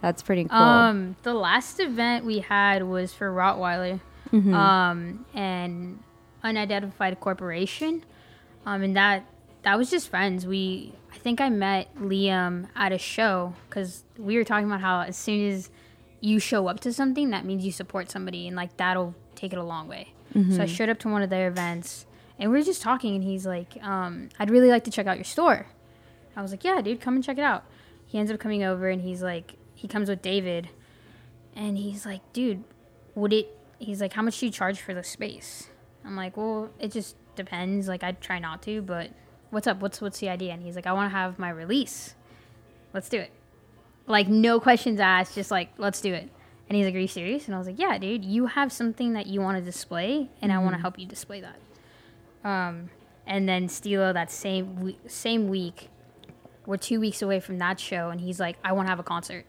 [0.00, 0.58] that's pretty cool.
[0.58, 4.00] Um, the last event we had was for Rottweiler,
[4.32, 4.54] Mm-hmm.
[4.54, 5.98] um, and
[6.42, 8.02] unidentified corporation,
[8.66, 9.24] um, and that
[9.62, 10.46] that was just friends.
[10.46, 15.16] We think I met Liam at a show because we were talking about how as
[15.16, 15.70] soon as
[16.20, 19.58] you show up to something, that means you support somebody, and like that'll take it
[19.58, 20.12] a long way.
[20.54, 22.06] So I showed up to one of their events,
[22.38, 25.16] and we were just talking, and he's like, um, "I'd really like to check out
[25.18, 25.66] your store."
[26.34, 27.64] I was like, "Yeah, dude, come and check it out."
[28.06, 30.70] He ends up coming over, and he's like, he comes with David,
[31.54, 32.64] and he's like, "Dude,
[33.14, 35.68] would it?" He's like, "How much do you charge for the space?"
[36.04, 37.86] I'm like, "Well, it just depends.
[37.88, 39.10] Like, I'd try not to, but
[39.52, 39.80] what's up?
[39.80, 42.14] What's what's the idea?" And he's like, "I want to have my release.
[42.92, 43.30] Let's do it."
[44.06, 46.28] Like, no questions asked, just like, "Let's do it."
[46.68, 48.24] And he's like, "Are you serious?" And I was like, "Yeah, dude.
[48.24, 51.40] You have something that you want to display, and I want to help you display
[51.40, 51.56] that."
[52.48, 52.90] Um,
[53.26, 55.88] and then Stilo that same we- same week,
[56.66, 59.04] we're two weeks away from that show, and he's like, "I want to have a
[59.04, 59.44] concert."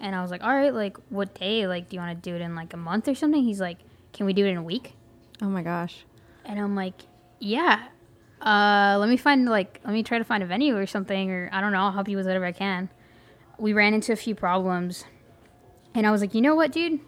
[0.00, 1.66] And I was like, "All right, like what day?
[1.66, 3.78] Like, do you want to do it in like a month or something?" He's like,
[4.12, 4.94] "Can we do it in a week?"
[5.42, 6.04] oh my gosh.
[6.44, 6.94] And I'm like,
[7.38, 7.88] "Yeah."
[8.40, 11.50] Uh, let me find like let me try to find a venue or something, or
[11.52, 11.80] I don't know.
[11.80, 12.88] I'll help you with whatever I can.
[13.58, 15.04] We ran into a few problems,
[15.94, 17.00] and I was like, "You know what, dude?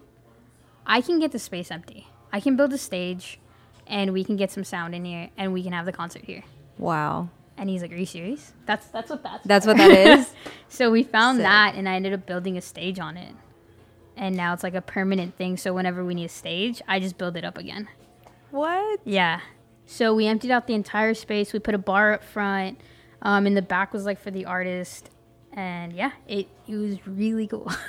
[0.87, 2.09] I can get the space empty.
[2.33, 3.39] I can build a stage,
[3.87, 6.43] and we can get some sound in here, and we can have the concert here."
[6.77, 7.31] Wow.
[7.57, 8.53] And he's like, "Are you serious?
[8.67, 10.33] That's that's what that's." That's what that is.
[10.69, 11.45] So we found Sick.
[11.45, 13.35] that, and I ended up building a stage on it.
[14.17, 15.59] And now it's like a permanent thing.
[15.59, 17.89] So whenever we need a stage, I just build it up again.
[18.51, 19.01] what?
[19.05, 19.41] Yeah.
[19.87, 21.53] So we emptied out the entire space.
[21.53, 22.81] We put a bar up front.
[23.21, 25.11] Um, and the back was like for the artist.
[25.53, 27.71] And yeah, it, it was really cool.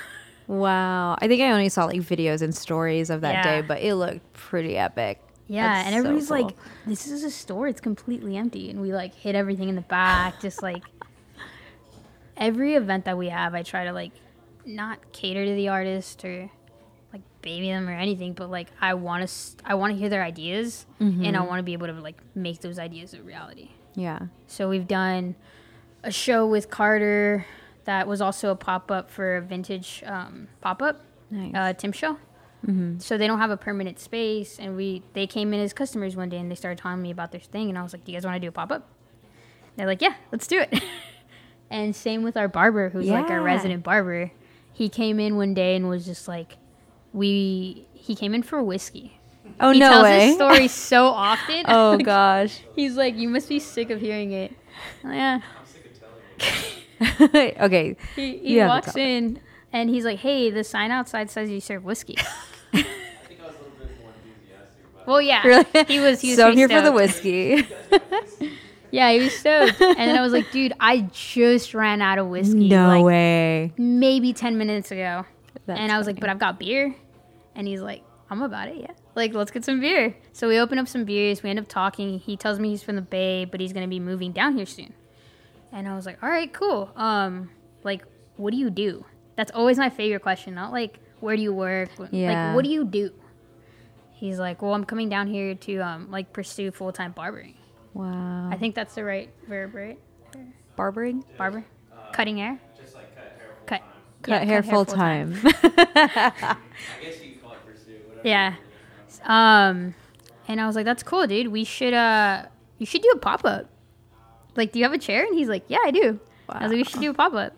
[0.46, 1.16] Wow.
[1.22, 3.42] I think I only saw like videos and stories of that Yeah.
[3.62, 5.18] day, but it looked pretty epic.
[5.46, 5.62] yeah.
[5.68, 6.42] That's and so everybody's cool.
[6.42, 7.66] like, this is a store.
[7.66, 8.68] It's completely empty.
[8.68, 10.42] And we like hit everything in the back.
[10.42, 10.82] just like
[12.36, 14.12] every event that we have, I try to like
[14.66, 16.50] not cater to the artist or
[17.44, 20.86] baby them or anything, but like I want to, I want to hear their ideas
[20.98, 23.70] and I want to be able to like make those ideas a reality.
[23.94, 24.18] Yeah.
[24.48, 25.36] So we've done
[26.02, 27.46] a show with Carter
[27.84, 31.52] that was also a pop up for a vintage um, pop up, Nice.
[31.54, 32.16] uh, Tim show.
[32.96, 36.30] So they don't have a permanent space, and we they came in as customers one
[36.30, 38.16] day and they started telling me about their thing, and I was like, "Do you
[38.16, 38.88] guys want to do a pop up?"
[39.76, 40.82] They're like, "Yeah, let's do it."
[41.70, 44.32] and same with our barber, who's like our resident barber.
[44.72, 46.56] He came in one day and was just like,
[47.14, 49.18] "We." He came in for whiskey.
[49.60, 50.26] oh no he no tells way.
[50.26, 51.64] this story so often.
[51.68, 52.60] oh gosh.
[52.76, 54.52] He's like, "You must be sick of hearing it."
[55.02, 55.40] Yeah.
[57.00, 57.64] I'm like, yeah.
[57.64, 57.96] okay.
[58.16, 59.40] He, he You walks in
[59.72, 62.16] and he's like, "Hey, the sign outside says you serve whiskey."
[62.74, 62.86] I think
[63.40, 65.84] I was a little bit more enthusiastic about well, yeah, Really?
[65.88, 66.20] he was.
[66.20, 67.66] He was so I'm pretty here for the whiskey.
[68.90, 69.80] Yeah, he was stoked.
[69.80, 72.68] and then I was like, "Dude, I just ran out of whiskey.
[72.68, 73.72] no like, way.
[73.78, 75.24] Maybe ten minutes ago."
[75.66, 76.94] That's and I was like, "But I've got beer,"
[77.54, 80.14] and he's like, "I'm about it, yeah." Like, let's get some beer.
[80.32, 81.42] So we open up some beers.
[81.42, 82.18] We end up talking.
[82.18, 84.92] He tells me he's from the Bay, but he's gonna be moving down here soon.
[85.72, 86.90] And I was like, all right, cool.
[86.96, 87.50] Um,
[87.82, 88.04] like,
[88.36, 89.04] what do you do?
[89.36, 90.54] That's always my favorite question.
[90.54, 91.90] Not like, where do you work?
[92.12, 92.48] Yeah.
[92.48, 93.10] Like, what do you do?
[94.12, 97.54] He's like, well, I'm coming down here to um, like pursue full time barbering.
[97.92, 98.48] Wow.
[98.50, 99.98] I think that's the right verb, right?
[100.76, 101.24] barbering.
[101.38, 101.64] Barber,
[102.12, 103.78] cutting hair, just like cut hair full cut.
[103.80, 103.88] time.
[104.22, 105.34] cut Yeah, hair cut hair full full-time.
[105.34, 105.52] time.
[105.94, 106.56] I
[107.02, 108.02] guess you can call it pursuit.
[108.08, 108.13] Whatever.
[108.24, 108.54] Yeah.
[109.22, 109.94] Um,
[110.48, 111.48] and I was like, "That's cool, dude.
[111.48, 112.46] We should uh,
[112.78, 113.66] you should do a pop up.
[114.56, 116.78] Like, do you have a chair?" And he's like, "Yeah, I do." I was like,
[116.78, 117.52] "We should do a pop up."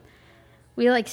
[0.76, 1.08] We like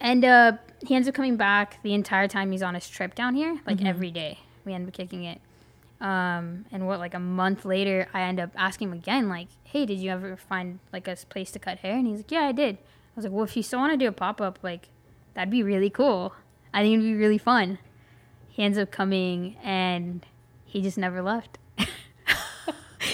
[0.00, 0.60] end up.
[0.86, 3.82] He ends up coming back the entire time he's on his trip down here, like
[3.84, 4.40] every day.
[4.64, 5.40] We end up kicking it.
[6.00, 9.86] Um, and what like a month later, I end up asking him again, like, "Hey,
[9.86, 12.52] did you ever find like a place to cut hair?" And he's like, "Yeah, I
[12.52, 14.88] did." I was like, "Well, if you still want to do a pop up, like,
[15.32, 16.34] that'd be really cool.
[16.74, 17.78] I think it'd be really fun."
[18.56, 20.24] He ends up coming, and
[20.64, 21.58] he just never left.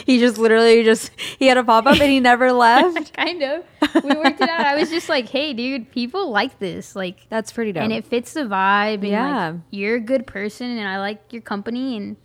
[0.06, 3.12] he just literally just he had a pop up and he never left.
[3.12, 3.64] kind of.
[4.04, 4.60] We worked it out.
[4.64, 6.94] I was just like, "Hey, dude, people like this.
[6.94, 7.82] Like, That's pretty dope.
[7.82, 8.94] and it fits the vibe.
[9.02, 9.48] And Yeah.
[9.50, 11.96] like, you're a good person, and I like your company.
[11.96, 12.16] And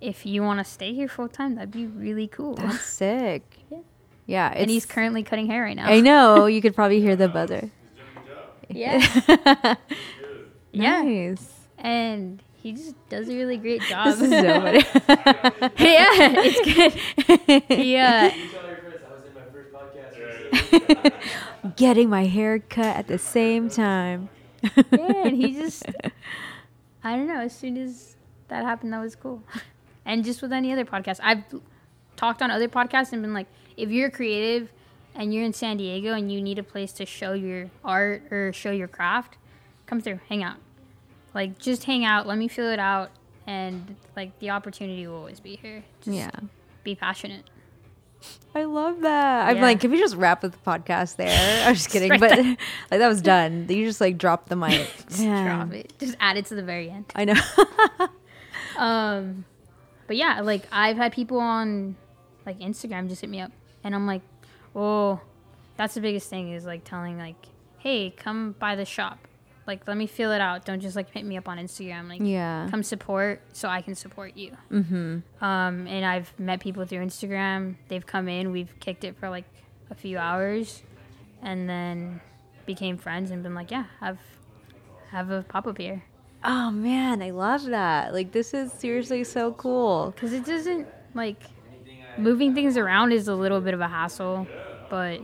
[0.00, 2.54] if you want to stay here full time, that'd be really cool.
[2.54, 3.42] That's sick.
[3.70, 3.78] Yeah.
[4.26, 5.86] Yeah, and he's currently cutting hair right now.
[5.88, 7.70] I know you could probably hear the buzzer.
[8.70, 9.02] Yeah,
[9.56, 9.74] yeah.
[10.72, 11.54] Nice.
[11.78, 14.06] And he just does a really great job.
[14.16, 14.78] This is so funny.
[15.78, 16.08] yeah,
[16.44, 17.62] it's good.
[17.78, 20.72] He, uh, You tell your friends I was in my first podcast.
[20.82, 21.12] recently.
[21.76, 24.28] Getting my hair cut at the same time.
[24.62, 25.84] yeah, and he just
[27.04, 28.16] I don't know, as soon as
[28.48, 29.42] that happened that was cool.
[30.04, 31.20] And just with any other podcast.
[31.22, 31.44] I've
[32.16, 34.72] talked on other podcasts and been like, if you're creative
[35.14, 38.52] and you're in San Diego and you need a place to show your art or
[38.52, 39.36] show your craft,
[39.86, 40.56] come through, hang out.
[41.34, 43.10] Like just hang out, let me feel it out
[43.46, 45.84] and like the opportunity will always be here.
[46.02, 46.30] Just Yeah.
[46.84, 47.44] be passionate.
[48.54, 49.48] I love that.
[49.48, 49.62] I'm Yeah.
[49.62, 51.64] like, can we just wrap with the podcast there?
[51.68, 52.58] I'm just kidding, but like
[52.90, 53.66] that was done.
[53.68, 54.90] You just like dropped the mic.
[55.08, 55.44] Just Man.
[55.68, 55.92] drop it.
[56.00, 57.04] Just add it to the very end.
[57.14, 57.34] I know.
[58.76, 59.44] Um,
[60.06, 61.96] but yeah, like I've had people on
[62.46, 63.52] like Instagram just hit me up,
[63.84, 64.22] and I'm like,
[64.74, 65.20] "Oh,
[65.76, 67.36] that's the biggest thing is like telling like,
[67.78, 69.18] hey, come by the shop,
[69.68, 70.64] like let me feel it out.
[70.64, 72.08] Don't just like hit me up on Instagram.
[72.08, 72.66] Like, yeah.
[72.70, 75.44] come support so I can support you." Mm-hmm.
[75.44, 77.76] Um, and I've met people through Instagram.
[77.86, 78.50] They've come in.
[78.50, 79.44] We've kicked it for like
[79.90, 80.82] a few hours,
[81.42, 82.20] and then
[82.66, 84.18] became friends and been like, "Yeah, have
[85.12, 86.02] have a pop up here."
[86.42, 88.12] Oh man, I love that.
[88.12, 90.12] Like this is seriously so cool.
[90.14, 91.42] because it doesn't like
[92.16, 94.46] moving things around is a little bit of a hassle
[94.90, 95.20] but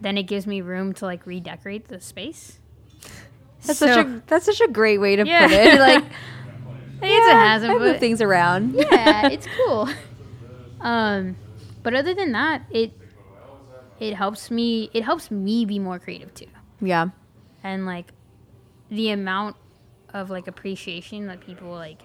[0.00, 2.59] then it gives me room to like redecorate the space
[3.64, 5.46] That's So- such a that's such a great way to Yeah.
[5.48, 5.78] put it.
[5.80, 6.04] Like
[7.02, 8.74] it's a yeah, I move things around.
[8.74, 9.88] yeah it's cool
[10.80, 11.36] um
[11.82, 12.92] but other than that it
[13.98, 16.46] it helps me it helps me be more creative too
[16.80, 17.08] Yeah.
[17.62, 18.12] and like
[18.90, 19.56] the amount
[20.12, 22.00] of like appreciation that people like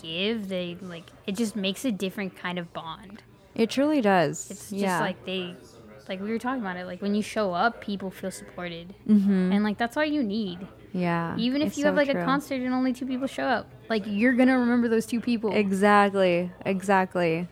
[0.00, 3.22] give they like it just makes a different kind of bond
[3.54, 4.50] It truly does.
[4.50, 4.88] It's yeah.
[4.88, 5.54] just like they,
[6.08, 6.86] like we were talking about it.
[6.86, 9.52] Like when you show up, people feel supported, mm-hmm.
[9.52, 10.66] and like that's all you need.
[10.92, 11.36] yeah.
[11.36, 12.20] Even if you so have like true.
[12.20, 15.52] a concert and only two people show up, like you're gonna remember those two people.
[15.54, 16.50] Exactly.
[16.64, 17.48] Exactly.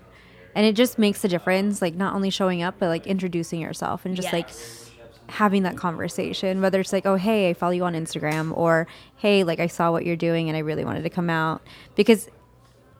[0.54, 4.06] And it just makes a difference, like not only showing up, but like introducing yourself
[4.06, 4.48] and just like
[5.28, 6.60] having that conversation.
[6.60, 8.86] Whether it's like, oh, hey, I follow you on Instagram, or
[9.16, 11.60] hey, like I saw what you're doing and I really wanted to come out.
[11.96, 12.28] Because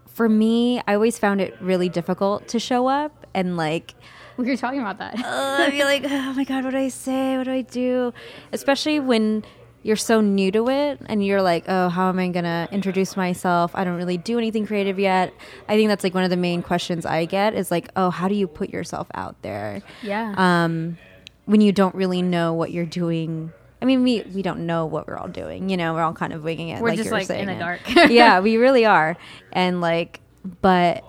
[0.08, 3.94] for me, I always found it really difficult to show up and like,
[4.36, 5.14] we were talking about that.
[5.24, 7.36] uh, be like, oh my God, what do I say?
[7.36, 8.12] What do I do?
[8.52, 9.44] Especially when
[9.82, 13.16] you're so new to it and you're like, oh, how am I going to introduce
[13.16, 13.70] myself?
[13.74, 15.32] I don't really do anything creative yet.
[15.68, 18.26] I think that's like one of the main questions I get is like, oh, how
[18.26, 19.82] do you put yourself out there?
[20.02, 20.34] yeah.
[20.36, 20.98] Um,
[21.44, 23.52] when you don't really know what you're doing.
[23.82, 25.68] I mean, we, we don't know what we're all doing.
[25.68, 26.80] You know, we're all kind of winging it.
[26.80, 27.80] We're like just, like, in the dark.
[28.10, 29.18] yeah, we really are.
[29.52, 30.20] And like,
[30.62, 31.04] but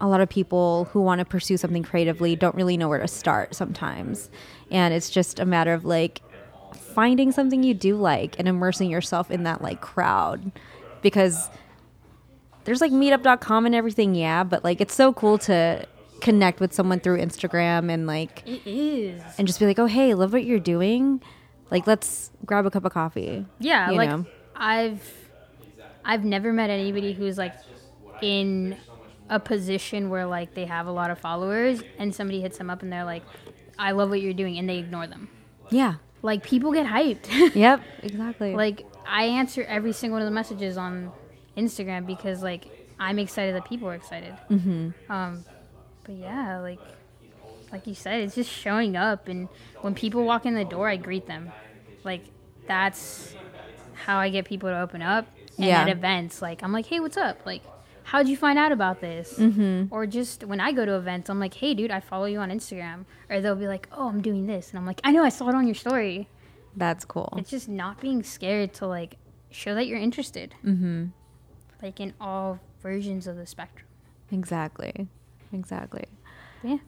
[0.00, 3.08] a lot of people who want to pursue something creatively don't really know where to
[3.08, 4.30] start sometimes.
[4.70, 6.20] And it's just a matter of like
[6.74, 10.52] finding something you do like and immersing yourself in that like crowd
[11.02, 11.48] because
[12.64, 15.86] there's like meetup.com and everything, yeah, but like it's so cool to
[16.20, 19.22] connect with someone through Instagram and like it is.
[19.38, 21.22] and just be like, "Oh, hey, love what you're doing.
[21.70, 24.26] Like, let's grab a cup of coffee." Yeah, you like know?
[24.54, 25.02] I've
[26.04, 27.54] I've never met anybody who's like
[28.20, 28.76] in
[29.30, 32.82] a position where like they have a lot of followers and somebody hits them up
[32.82, 33.22] and they're like,
[33.78, 35.28] "I love what you're doing," and they ignore them.
[35.70, 35.94] Yeah.
[36.22, 37.54] Like people get hyped.
[37.54, 37.80] Yep.
[38.02, 38.54] Exactly.
[38.54, 41.12] like I answer every single one of the messages on
[41.56, 42.66] Instagram because like
[43.00, 44.34] I'm excited that people are excited.
[44.50, 45.10] Mm-hmm.
[45.12, 45.44] Um,
[46.04, 46.80] but yeah, like
[47.70, 49.46] like you said, it's just showing up, and
[49.82, 51.52] when people walk in the door, I greet them.
[52.02, 52.22] Like
[52.66, 53.34] that's
[54.04, 55.26] how I get people to open up.
[55.58, 55.82] And Yeah.
[55.82, 57.44] at events, like I'm like, hey, what's up?
[57.44, 57.62] Like,
[58.08, 59.34] how'd you find out about this?
[59.38, 59.92] Mm-hmm.
[59.92, 62.50] Or just when I go to events, I'm like, hey, dude, I follow you on
[62.50, 63.04] Instagram.
[63.28, 65.48] Or they'll be like, oh, I'm doing this, and I'm like, I know, I saw
[65.50, 66.28] it on your story.
[66.74, 67.34] That's cool.
[67.36, 69.16] It's just not being scared to like
[69.50, 70.54] show that you're interested.
[70.64, 71.06] Mm-hmm.
[71.82, 73.86] Like in all versions of the spectrum.
[74.32, 75.08] Exactly.
[75.52, 76.06] Exactly.
[76.62, 76.78] Yeah.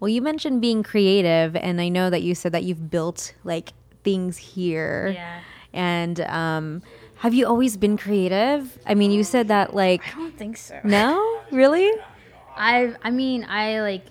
[0.00, 3.72] Well, you mentioned being creative, and I know that you said that you've built like
[4.04, 5.12] things here.
[5.14, 5.40] Yeah.
[5.74, 6.82] And um,
[7.22, 8.78] have you always been creative?
[8.84, 10.80] I mean, you said that like I don't think so.
[10.82, 11.90] no, really?
[12.56, 14.06] I I mean I like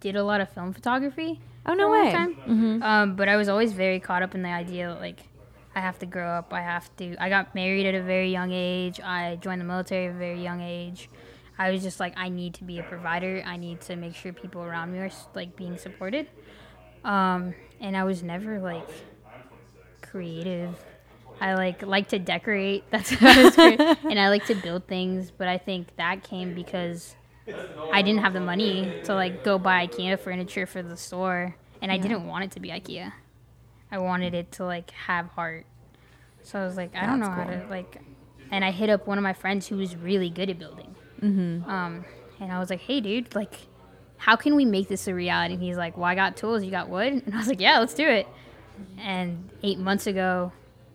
[0.00, 1.40] did a lot of film photography.
[1.66, 2.34] Oh no for a long way.
[2.48, 2.82] Mm-hmm.
[2.82, 5.20] Um, but I was always very caught up in the idea that, like
[5.74, 6.54] I have to grow up.
[6.54, 7.16] I have to.
[7.22, 8.98] I got married at a very young age.
[8.98, 11.10] I joined the military at a very young age.
[11.58, 13.42] I was just like, I need to be a provider.
[13.44, 16.28] I need to make sure people around me are like being supported.
[17.04, 18.88] Um, and I was never like
[20.00, 20.74] creative.
[21.40, 22.84] I like like to decorate.
[22.90, 23.80] That's what I was great.
[24.04, 25.30] and I like to build things.
[25.30, 27.16] But I think that came because
[27.92, 31.92] I didn't have the money to like go buy IKEA furniture for the store, and
[31.92, 33.12] I didn't want it to be IKEA.
[33.90, 35.66] I wanted it to like have heart.
[36.42, 38.02] So I was like, I don't know That's how to like.
[38.50, 40.94] And I hit up one of my friends who was really good at building.
[41.20, 41.68] Mm-hmm.
[41.68, 42.04] Um,
[42.40, 43.54] and I was like, Hey, dude, like,
[44.18, 45.54] how can we make this a reality?
[45.54, 46.62] And he's like, Well, I got tools.
[46.62, 47.12] You got wood?
[47.26, 48.26] And I was like, Yeah, let's do it.
[48.98, 50.52] And eight months ago,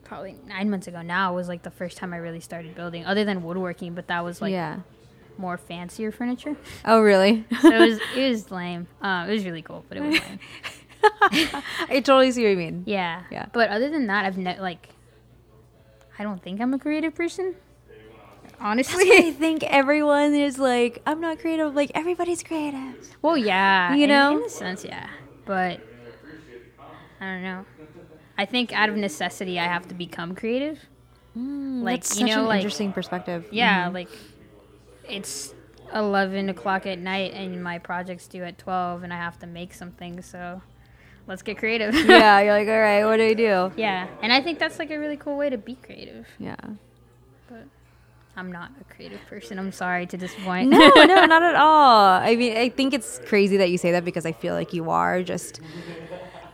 [0.10, 3.24] probably nine months ago now, was like the first time I really started building, other
[3.24, 3.94] than woodworking.
[3.94, 4.80] But that was like yeah.
[5.38, 6.58] more fancier furniture.
[6.84, 7.46] Oh really?
[7.62, 8.88] So it was it was lame.
[9.02, 10.40] Uh, it was really cool, but it was lame.
[11.90, 12.84] I totally see what you mean.
[12.86, 13.24] Yeah.
[13.32, 13.46] Yeah.
[13.54, 14.90] But other than that, I've ne- like,
[16.18, 17.56] I don't think I'm a creative person.
[18.60, 19.10] Honestly.
[19.12, 21.74] I think everyone is like, I'm not creative.
[21.74, 23.16] Like everybody's creative.
[23.22, 23.94] well, yeah.
[23.94, 24.40] You in- know?
[24.40, 25.08] in a sense, yeah.
[25.46, 25.80] But
[27.22, 27.66] I don't know.
[28.40, 30.80] I think out of necessity, I have to become creative.
[31.38, 33.46] Mm, like That's you such know, an like interesting perspective.
[33.52, 33.96] yeah, mm-hmm.
[33.96, 34.08] like
[35.10, 35.54] it's
[35.94, 39.74] eleven o'clock at night, and my project's due at twelve, and I have to make
[39.74, 40.22] something.
[40.22, 40.62] So
[41.28, 41.94] let's get creative.
[42.08, 43.74] yeah, you're like, all right, what do I do?
[43.76, 46.26] yeah, and I think that's like a really cool way to be creative.
[46.40, 46.56] Yeah.
[47.50, 47.66] but
[48.38, 49.60] I'm not a creative person.
[49.60, 50.70] I'm sorry to disappoint.
[50.70, 52.06] No, no, not at all.
[52.06, 54.90] I mean, I think it's crazy that you say that because I feel like you
[54.90, 55.60] are just.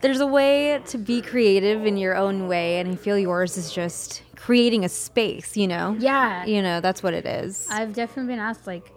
[0.02, 3.72] There's a way to be creative in your own way, and I feel yours is
[3.72, 5.56] just creating a space.
[5.58, 5.96] You know.
[6.00, 7.68] yeah, You know, that's what it is.
[7.72, 8.91] I've definitely been asked like,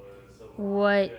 [0.57, 1.11] what,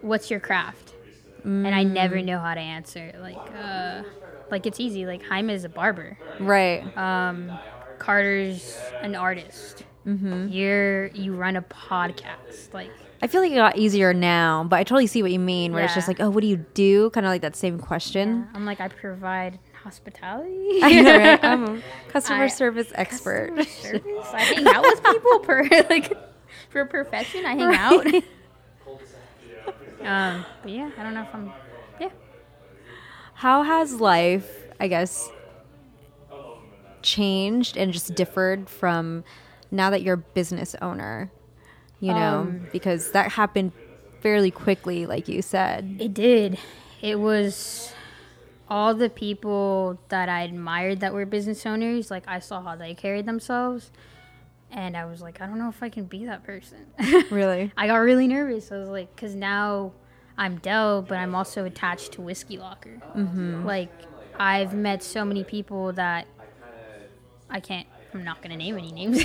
[0.00, 0.94] what's your craft?
[1.42, 3.12] And I never know how to answer.
[3.18, 4.02] Like, uh,
[4.50, 5.06] like it's easy.
[5.06, 6.18] Like Jaime is a barber.
[6.38, 6.84] right.
[6.98, 7.50] Um,
[7.98, 9.84] Carter's an artist.
[10.06, 10.48] Mm-hmm.
[10.48, 12.72] You're you run a podcast.
[12.74, 12.90] Like,
[13.22, 15.72] I feel like it got easier now, but I totally see what you mean.
[15.74, 17.10] Where it's just like, oh, what do you do?
[17.10, 18.48] Kind of like that same question.
[18.54, 20.78] I'm like I provide hospitality.
[20.82, 21.44] I know, right?
[21.44, 23.54] I'm a customer I- service expert.
[23.56, 24.26] Customer service.
[24.32, 26.12] I hang out with people per like
[26.70, 27.44] for a profession.
[27.44, 28.06] I hang out.
[30.02, 31.52] Um, but yeah, I don't know if I'm.
[32.00, 32.08] Yeah.
[33.34, 34.48] How has life,
[34.80, 35.28] I guess,
[37.02, 39.24] changed and just differed from
[39.70, 41.30] now that you're a business owner?
[42.00, 43.72] You know, Um, because that happened
[44.20, 45.96] fairly quickly, like you said.
[46.00, 46.58] It did.
[47.02, 47.92] It was
[48.68, 52.10] all the people that I admired that were business owners.
[52.10, 53.90] Like I saw how they carried themselves,
[54.70, 56.86] and I was like, I don't know if I can be that person.
[57.30, 57.72] Really?
[57.76, 58.70] I got really nervous.
[58.72, 59.92] I was like, because now
[60.38, 62.98] I'm Del, but I'm also attached to Whisky Locker.
[63.16, 63.66] Mm-hmm.
[63.66, 63.92] Like
[64.38, 66.26] I've met so many people that
[67.50, 67.86] I can't.
[68.14, 69.22] I'm not gonna name any names,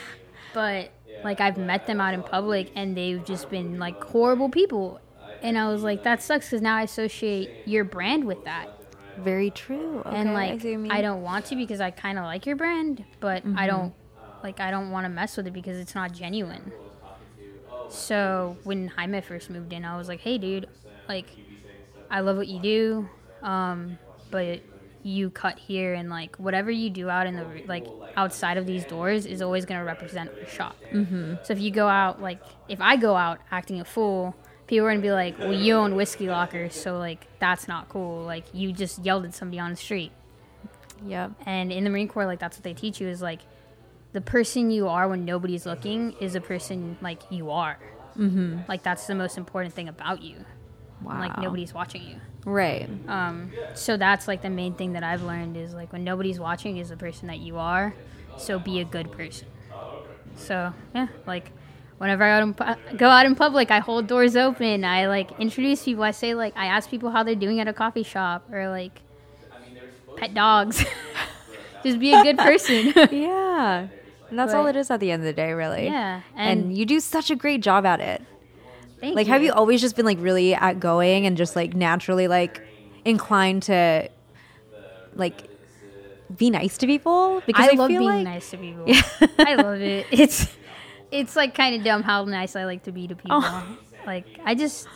[0.54, 0.90] but
[1.24, 5.00] like I've met them out in public, and they've just been like horrible people.
[5.42, 8.68] And I was like, that sucks because now I associate your brand with that.
[9.18, 10.02] Very true.
[10.04, 10.92] Okay, and like see what you mean.
[10.92, 13.58] I, don't want to because I kind of like your brand, but Mm-hmm.
[13.58, 13.94] I don't
[14.42, 16.72] like I don't want to mess with it because it's not genuine.
[17.88, 20.68] So when Jaime first moved in, I was like, "Hey, dude,
[21.08, 21.26] like
[22.10, 23.08] I love what you do,
[23.42, 23.98] um,
[24.30, 24.60] but
[25.06, 27.86] you cut here and like whatever you do out in the like
[28.16, 30.76] outside of these doors is always gonna represent your shop.
[30.90, 31.34] Mm-hmm.
[31.44, 34.34] So if you go out like if I go out acting a fool."
[34.66, 38.24] People are gonna be like, "Well, you own whisky lockers, so like that's not cool.
[38.24, 40.10] Like you just yelled at somebody on the street."
[41.04, 41.34] Yep.
[41.46, 43.42] And in the Marine Corps, like that's what they teach you is like
[44.12, 47.78] the person you are when nobody's looking is a person like you are.
[48.16, 48.62] Mm-hmm.
[48.66, 50.44] Like that's the most important thing about you.
[51.00, 51.20] Wow.
[51.20, 52.16] Like nobody's watching you.
[52.46, 52.88] Right.
[53.08, 56.78] Um, so that's like the main thing that I've learned is like when nobody's watching
[56.78, 57.92] is the person that you are.
[58.38, 59.48] So be a good person.
[60.36, 61.50] So yeah, like
[61.98, 64.84] whenever I go out in, pu- go out in public, I hold doors open.
[64.84, 66.04] I like introduce people.
[66.04, 69.00] I say like I ask people how they're doing at a coffee shop or like
[70.16, 70.84] pet dogs.
[71.82, 72.92] Just be a good person.
[73.10, 73.88] Yeah.
[74.28, 75.84] And that's all it is at the end of the day, really.
[75.84, 78.22] yeah, And, and, you do such a great job at it.
[79.00, 79.32] Thank Like, you.
[79.32, 82.62] have you always just been like really outgoing and just like naturally like
[83.04, 84.08] inclined to
[85.14, 85.48] like
[86.36, 88.84] be nice to people because I, I, love being like nice to people.
[89.38, 90.06] I love it.
[90.10, 90.46] It's
[91.10, 93.40] it's like kind of dumb how nice I like to be to people.
[93.42, 93.78] Oh.
[94.06, 94.88] Like I just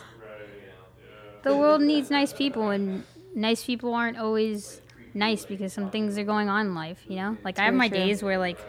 [1.43, 4.81] the world needs nice people, and nice people aren't always
[5.13, 6.99] nice because some things are going on in life.
[7.07, 7.97] You know, like I have my true.
[7.97, 8.59] days where like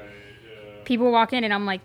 [0.84, 1.80] people walk in and I'm like.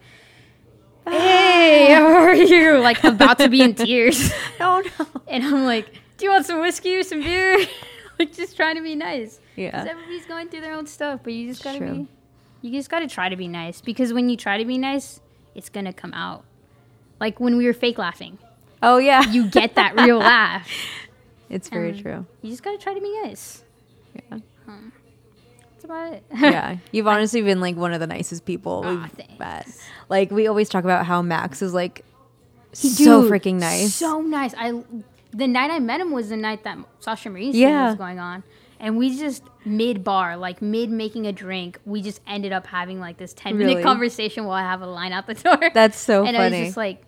[1.10, 2.80] Hey, how are you?
[2.80, 5.06] Like about to be in tears, oh no.
[5.28, 7.66] and I'm like, "Do you want some whiskey or some beer?"
[8.20, 9.40] like just trying to be nice.
[9.56, 9.86] Yeah.
[9.88, 11.94] everybody's going through their own stuff, but you just gotta True.
[11.94, 12.08] be.
[12.62, 15.22] You just gotta try to be nice because when you try to be nice,
[15.56, 16.44] it's gonna come out.
[17.20, 18.38] Like when we were fake laughing,
[18.84, 19.22] Oh yeah.
[19.32, 20.70] you get that real laugh.
[21.50, 22.26] it's very Um, true.
[22.42, 23.64] You just gotta try to be nice.
[24.14, 24.40] Yeah.
[24.68, 24.97] That's
[25.88, 26.24] about it.
[26.38, 29.40] yeah, you've honestly been like one of the nicest people Aw, we've thanks.
[29.40, 29.68] met.
[30.10, 32.04] Like we always talk about how Max is like
[32.74, 33.94] so Dude, freaking nice.
[33.96, 34.54] So nice.
[34.58, 34.84] I
[35.32, 37.88] the night I met him was the night that Sasha Marie's thing Yeah.
[37.88, 38.44] was going on.
[38.80, 43.00] And we just mid bar, like mid making a drink, we just ended up having
[43.00, 43.84] like this ten minute Really?
[43.84, 45.72] conversation while I have a line out the door.
[45.74, 46.28] That's so funny.
[46.30, 46.60] and I funny.
[46.60, 47.04] was just like,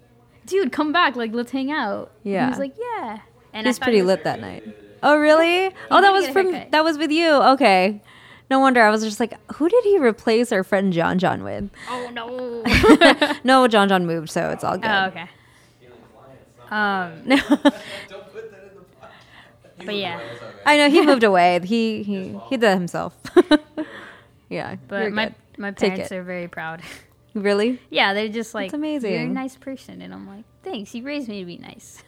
[0.48, 2.12] dude, come back, like let's hang out.
[2.24, 2.46] And Yeah.
[2.46, 3.20] he was like, yeah.
[3.54, 4.64] And He's I thought pretty it was- lit that night.
[5.04, 5.68] Oh really?
[5.92, 6.72] Oh, that did was get a from haircut.
[6.72, 7.30] that was with you.
[7.32, 8.02] Okay.
[8.50, 11.70] No wonder I was just like, who did he replace our friend John John with?
[11.90, 12.64] Oh no.
[13.44, 14.90] no, John John moved, so it's all good.
[14.90, 15.30] oh, okay.
[16.72, 19.12] Um, No, Don't put that in the pot.
[19.86, 20.20] but yeah,
[20.66, 21.60] I know he moved away.
[21.64, 23.16] He he he did it himself.
[24.50, 25.36] yeah, but my good.
[25.58, 26.82] my parents are very proud.
[27.34, 27.80] really.
[27.90, 29.12] yeah, they're just like, amazing.
[29.14, 30.94] You're a nice person, and I'm like, thanks.
[30.96, 32.04] You raised me to be nice.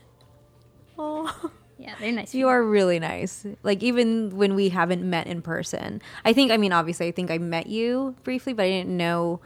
[0.97, 1.51] Oh.
[1.81, 2.35] Yeah, they're nice.
[2.35, 3.45] You are really nice.
[3.63, 6.01] Like even when we haven't met in person.
[6.23, 9.39] I think I mean obviously I think I met you briefly, but I didn't know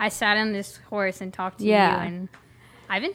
[0.00, 2.02] I sat on this horse and talked to Yeah.
[2.02, 2.28] you and
[2.88, 3.12] Ivan,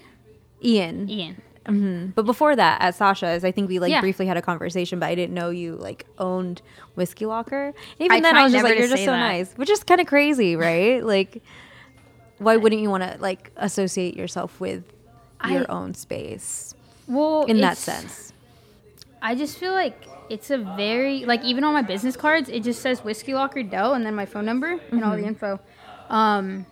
[0.63, 1.09] Ian.
[1.09, 1.41] Ian.
[1.65, 3.99] hmm But before that, at Sasha's, I think we like Yeah.
[3.99, 6.61] briefly had a conversation, but I didn't know you like owned
[6.95, 7.67] Whisky Locker.
[7.67, 9.19] And even I then, I was just like, "You're just so that.
[9.19, 11.03] nice," which is kind of crazy, right?
[11.15, 11.41] like,
[12.37, 14.83] why wouldn't you want to like associate yourself with
[15.49, 16.73] your I- own space
[17.07, 18.24] Well, in that sense?
[19.25, 19.97] I just feel like
[20.29, 23.93] it's a very like even on my business cards, it just says Whisky Locker Del
[23.93, 25.27] and then my phone number and all the Mm-hmm.
[25.27, 25.59] info.
[26.09, 26.65] Um,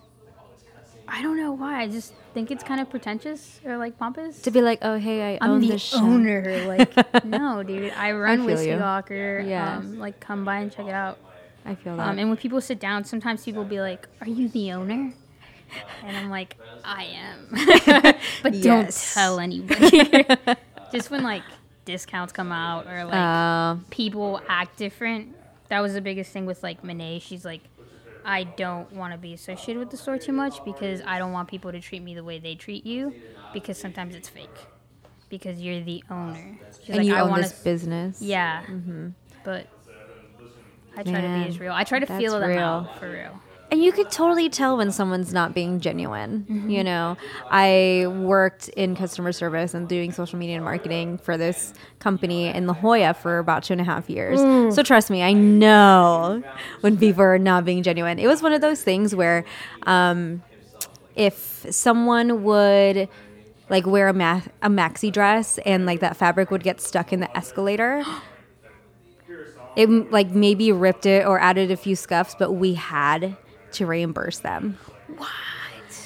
[1.08, 1.82] I don't know why.
[1.82, 4.40] I just think it's kind of pretentious or like pompous.
[4.42, 6.64] To be like, "Oh, hey, I I'm own the this shop." owner.
[6.66, 7.92] Like, no, dude.
[7.92, 8.76] I run feel Whisky you.
[8.76, 9.40] Locker.
[9.46, 9.78] Yeah.
[9.78, 11.18] Um, like, come by and check it out.
[11.66, 12.08] I feel that.
[12.08, 15.12] Um, and when people sit down, sometimes people will be like, "Are you the owner?"
[16.04, 20.24] And I'm like, "I am," but don't tell anybody.
[20.92, 21.42] Just when like
[21.84, 25.34] discounts come out or like Uh, people act different.
[25.68, 27.20] That was the biggest thing with like Monet.
[27.20, 27.62] She's like,
[28.24, 31.48] I don't want to be associated with the store too much because I don't want
[31.48, 33.14] people to treat me the way they treat you
[33.52, 34.48] because sometimes it's fake
[35.28, 36.58] because you're the owner.
[36.80, 38.20] She's and like, you I own this business.
[38.22, 38.62] yeah,
[39.44, 39.66] but
[40.96, 41.72] I try to be as real.
[41.72, 42.58] I try to feel them real.
[42.60, 43.40] out for real.
[43.70, 46.46] And you could totally tell when someone's not being genuine.
[46.48, 46.70] Mm-hmm.
[46.70, 47.16] You know,
[47.50, 52.66] I worked in customer service and doing social media and marketing for this company in
[52.66, 54.38] La Jolla for about two and a half years.
[54.38, 54.72] Mm.
[54.72, 56.42] So trust me, I know
[56.82, 58.18] when people are not being genuine.
[58.18, 59.44] It was one of those things where
[59.84, 60.42] um,
[61.16, 63.08] if someone would
[63.70, 67.20] like wear a, ma- a maxi dress and like that fabric would get stuck in
[67.20, 68.04] the escalator
[69.76, 73.36] it like maybe ripped it or added a few scuffs, but we had
[73.74, 74.78] to reimburse them.
[75.16, 75.28] What?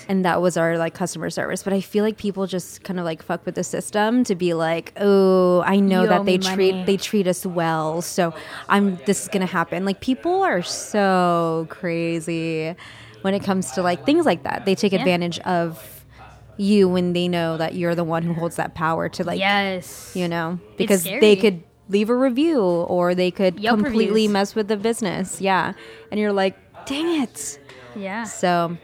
[0.08, 1.62] And that was our like customer service.
[1.62, 4.54] But I feel like people just kind of like fuck with the system to be
[4.54, 8.34] like, oh, I know You that they treat money." they treat us well, so
[8.70, 9.84] I'm this is gonna happen.
[9.84, 12.74] Like people are so crazy
[13.22, 14.64] when it comes to like things like that.
[14.64, 15.00] They take Yeah.
[15.00, 16.04] advantage of
[16.56, 20.10] you when they know that you're the one who holds that power to like yes.
[20.16, 24.32] you know because they could leave a review or they could Yelp completely reviews.
[24.32, 25.72] mess with the business yeah
[26.10, 26.56] and you're like
[26.88, 27.58] dang it
[27.96, 28.24] Yeah.
[28.24, 28.76] so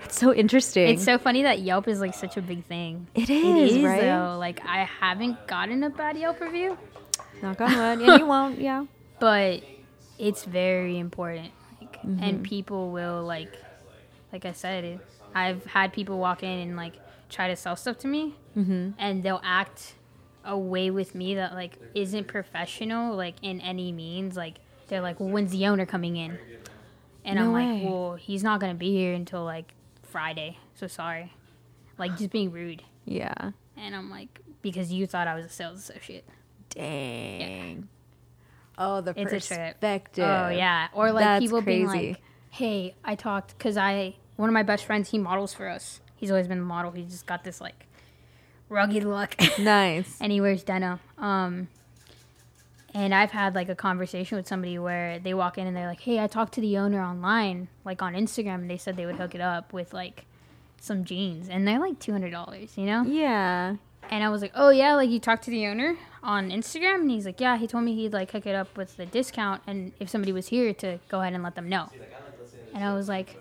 [0.00, 3.06] that's so interesting It's so funny that Yelp is like such a big thing.
[3.14, 4.00] It is, right?
[4.00, 4.36] though.
[4.38, 6.78] Like I haven't gotten a bad Yelp review,
[7.42, 8.86] knock on wood and you won't yeah
[9.18, 9.62] but
[10.18, 11.50] it's very important.
[11.80, 12.22] Like, Mm-hmm.
[12.24, 13.52] and people will like,
[14.32, 15.00] like I said, it,
[15.34, 16.94] I've had people walk in and like
[17.28, 18.90] try to sell stuff to me, mm-hmm.
[18.98, 19.94] and they'll act
[20.46, 24.34] a way with me that like isn't professional, like in any means.
[24.34, 24.54] Like
[24.88, 26.38] they're like, "Well, when's the owner coming in?"
[27.24, 27.72] And No I'm way.
[27.82, 31.32] like, "Well, he's not gonna be here until like Friday, so sorry."
[31.98, 32.82] Like just being rude.
[33.04, 36.24] yeah And I'm like, because you thought I was a sales associate.
[36.70, 37.88] dang
[38.78, 43.56] oh the It's perspective Oh yeah, or like That's people being like, "Hey, I talked
[43.58, 46.00] because I one of my best friends he models for us.
[46.16, 46.90] He's always been a model.
[46.92, 47.86] He just got this like
[48.70, 51.00] rugged look, nice and he wears denim.
[51.18, 51.68] Um,
[52.92, 56.00] And I've had like a conversation with somebody where they walk in and they're like,
[56.00, 59.16] "Hey, I talked to the owner online, like on Instagram, and they said they would
[59.16, 60.24] hook it up with like
[60.80, 63.76] some jeans, and they're like two hundred dollars, you know." Yeah.
[64.10, 67.10] And I was like, "Oh yeah, like you talked to the owner on Instagram?" And
[67.10, 69.92] he's like, "Yeah, he told me he'd like hook it up with the discount, and
[70.00, 71.90] if somebody was here to go ahead and let them know."
[72.74, 73.36] And I was like,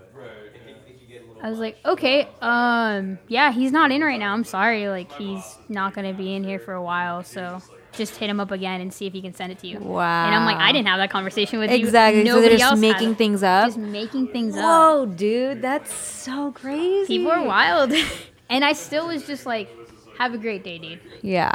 [1.41, 4.33] I was like, "Okay, um, yeah, he's not in right now.
[4.33, 8.29] I'm sorry, like he's not gonna be in here for a while, so." Just hit
[8.29, 9.79] him up again and see if he can send it to you.
[9.79, 10.25] Wow.
[10.25, 11.77] And I'm like, I didn't have that conversation with you.
[11.77, 12.25] Exactly.
[12.25, 13.67] so they're just making things up.
[13.67, 14.63] Just making things up.
[14.63, 17.07] Whoa, dude, that's so crazy.
[17.17, 17.91] People are wild.
[18.49, 19.69] and I still was just like,
[20.17, 20.99] have a great day, dude.
[21.21, 21.51] Yeah.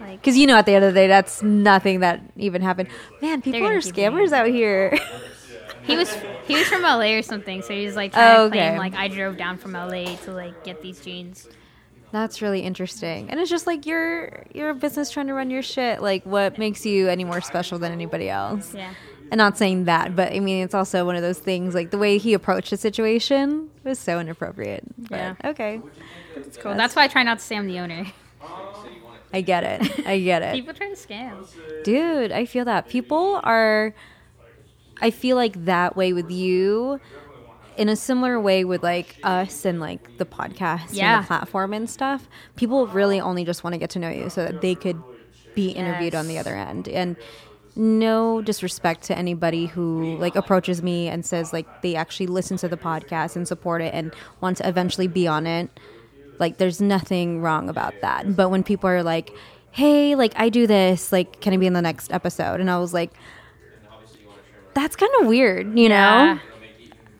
[0.00, 2.88] Like, Because you know, at the end of the day, that's nothing that even happened.
[3.22, 4.98] Man, people are scammers out here.
[5.84, 6.12] he was
[6.46, 8.78] he was from LA or something, so he was like trying Oh, to claim okay.
[8.78, 11.48] like I drove down from LA to like get these jeans.
[12.16, 13.30] That's really interesting.
[13.30, 16.02] And it's just like you're you're a business trying to run your shit.
[16.02, 18.74] Like, what makes you any more special than anybody else?
[18.74, 18.94] Yeah.
[19.30, 21.74] And not saying that, but I mean, it's also one of those things.
[21.74, 24.84] Like the way he approached the situation was so inappropriate.
[24.96, 25.34] But, Yeah.
[25.44, 25.80] Okay.
[26.36, 26.74] That's cool.
[26.74, 28.06] That's why I try not to say I'm the owner.
[29.32, 30.06] I get it.
[30.06, 30.54] I get it.
[30.54, 31.46] People try to scam.
[31.82, 32.88] Dude, I feel that.
[32.88, 33.94] People are
[35.00, 37.00] I feel like that way with you
[37.76, 41.16] in a similar way with like us and like the podcast Yeah.
[41.16, 42.28] and the platform and stuff.
[42.56, 45.02] People really only just want to get to know you so that they could
[45.54, 46.88] be interviewed on the other end.
[46.88, 47.16] And
[47.78, 52.68] no disrespect to anybody who like approaches me and says like they actually listen to
[52.68, 55.68] the podcast and support it and want to eventually be on it
[56.38, 59.30] like there's nothing wrong about that but when people are like
[59.72, 62.78] hey like i do this like can i be in the next episode and i
[62.78, 63.12] was like
[64.74, 66.34] that's kind of weird you Yeah.
[66.34, 66.40] know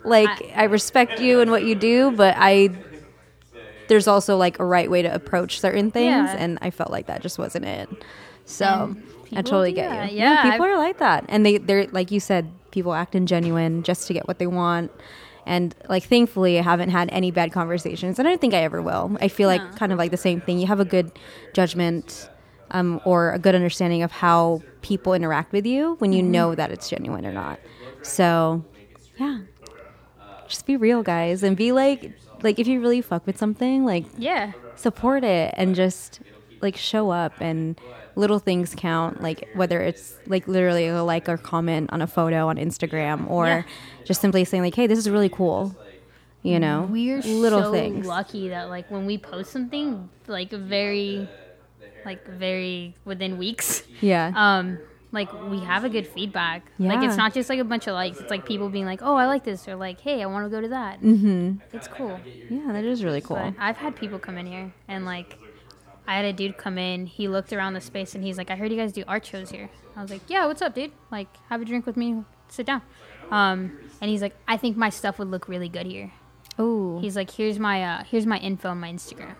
[0.06, 2.70] like I, respect you and what you do but i
[3.88, 6.36] there's also like a right way to approach certain things Yeah.
[6.36, 7.88] and i felt like that just wasn't it.
[8.44, 8.96] So
[9.32, 10.12] i totally get that.
[10.12, 13.26] you Yeah, people I've- are like that and they they're like you said people acting
[13.26, 14.90] genuine just to get what they want.
[15.46, 18.82] And like thankfully i haven't had any bad conversations and i don't think i ever
[18.82, 19.16] will.
[19.20, 19.76] I feel like No.
[19.76, 20.58] kind of like the same thing.
[20.58, 21.10] You have a good
[21.54, 22.28] judgment
[22.72, 26.72] um, or a good understanding of how people interact with you when you know that
[26.72, 27.60] it's genuine or not.
[28.02, 28.64] So
[29.18, 29.38] yeah
[30.48, 34.04] just be real guys and be like like if you really fuck with something like
[34.18, 34.52] Yeah.
[34.74, 36.20] support it and just
[36.60, 37.78] like show up and
[38.14, 42.48] little things count like whether it's like literally a like or comment on a photo
[42.48, 43.62] on instagram or Yeah.
[44.04, 45.74] just simply saying like hey this is really cool
[46.42, 51.28] you know We're little so things lucky that like when we post something like very
[52.04, 54.78] like very within weeks yeah um
[55.16, 56.62] like we have a good feedback.
[56.78, 56.94] Yeah.
[56.94, 58.20] like it's not just like a bunch of likes.
[58.20, 60.50] It's like people being like oh i like this or like hey i want to
[60.50, 61.00] go to that.
[61.00, 61.54] Mm-hmm.
[61.72, 62.20] it's cool.
[62.48, 63.52] Yeah that is really cool.
[63.58, 65.38] I've had people come in here and like
[66.06, 68.54] i had a dude come in he looked around the space and he's like i
[68.54, 69.68] heard you guys do art shows here.
[69.96, 70.92] I was like yeah what's up dude?
[71.10, 72.82] Like have a drink with me sit down.
[73.32, 76.12] Um and he's like i think my stuff would look really good here.
[76.58, 79.34] Oh he's like here's my uh here's my info on my instagram.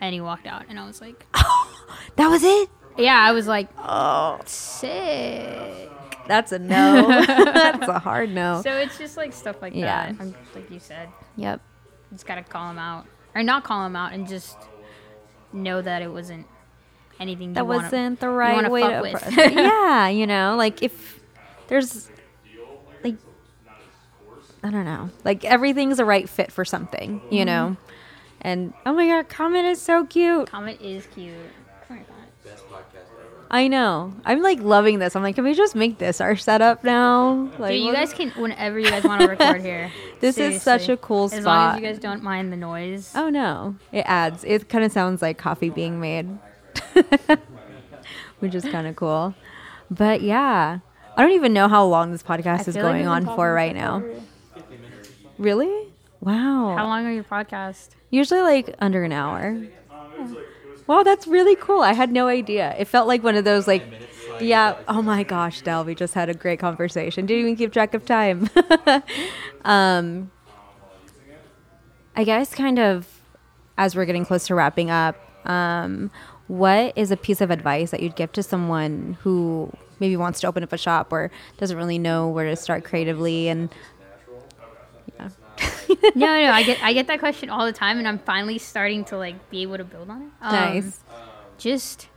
[0.00, 1.26] And he walked out and i was like
[2.16, 4.38] that was it yeah i was like oh.
[4.46, 5.90] sick.
[6.30, 7.08] That's a no.
[7.26, 8.60] That's a hard no.
[8.62, 10.12] So it's just like stuff like Yeah.
[10.12, 10.26] that.
[10.54, 11.60] Like you said, yep.
[12.08, 14.56] You just gotta call them out, or not call them out, and just
[15.52, 16.46] know that it wasn't
[17.18, 19.14] anything that you wanna- wasn't the right way to with.
[19.14, 21.20] approach yeah you know like if
[21.66, 22.08] there's
[23.02, 23.16] like
[24.62, 25.10] i don't know.
[25.24, 27.46] Like everything's a right fit for something you mm-hmm.
[27.46, 27.76] know?
[28.40, 30.46] And oh my god comment is so cute.
[30.48, 31.34] Comet is cute.
[33.50, 36.84] I know i'm like loving this i'm like can we just make this our setup
[36.84, 39.90] now like Dude, you guys can whenever you guys want to record here.
[40.20, 41.74] This is such a cool As long spot.
[41.76, 43.12] as you guys don't mind the noise.
[43.16, 46.28] oh no it adds it kind of sounds like coffee being made
[48.38, 49.34] which is kind of cool
[49.90, 50.78] but yeah
[51.16, 53.52] i don't even know how long this podcast I is feel like going on for
[53.52, 54.02] right now
[55.38, 55.88] Really?
[56.20, 56.74] Wow.
[56.76, 57.88] How long are your podcast?
[58.10, 59.56] Usually like under an hour.
[60.90, 61.82] Wow, that's really cool.
[61.82, 62.74] I had no idea.
[62.76, 63.84] It felt like one of those like
[64.40, 67.26] yeah, oh my gosh, Del, we just had a great conversation.
[67.26, 68.50] Didn't even keep track of time.
[69.64, 70.32] um
[72.16, 73.06] I guess kind of
[73.78, 75.14] as we're getting close to wrapping up,
[75.48, 76.10] um,
[76.48, 80.48] what is a piece of advice that you'd give to someone who maybe wants to
[80.48, 83.72] open up a shop or doesn't really know where to start creatively and
[86.14, 89.04] no, no, I get I get that question all the time, and I'm finally starting
[89.06, 90.28] to like be able to build on it.
[90.40, 91.00] Um, nice.
[91.58, 92.08] Just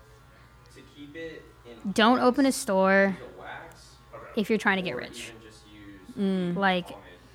[0.75, 1.43] To keep it
[1.85, 3.89] in don't open a store the wax,
[4.37, 5.31] if you're trying to get rich.
[5.35, 6.55] even just use Mm.
[6.55, 6.87] like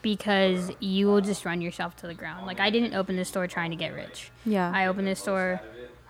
[0.02, 3.48] because you will just run yourself to the ground like i didn't open this store
[3.48, 4.70] trying to get rich Yeah.
[4.72, 5.61] i opened this store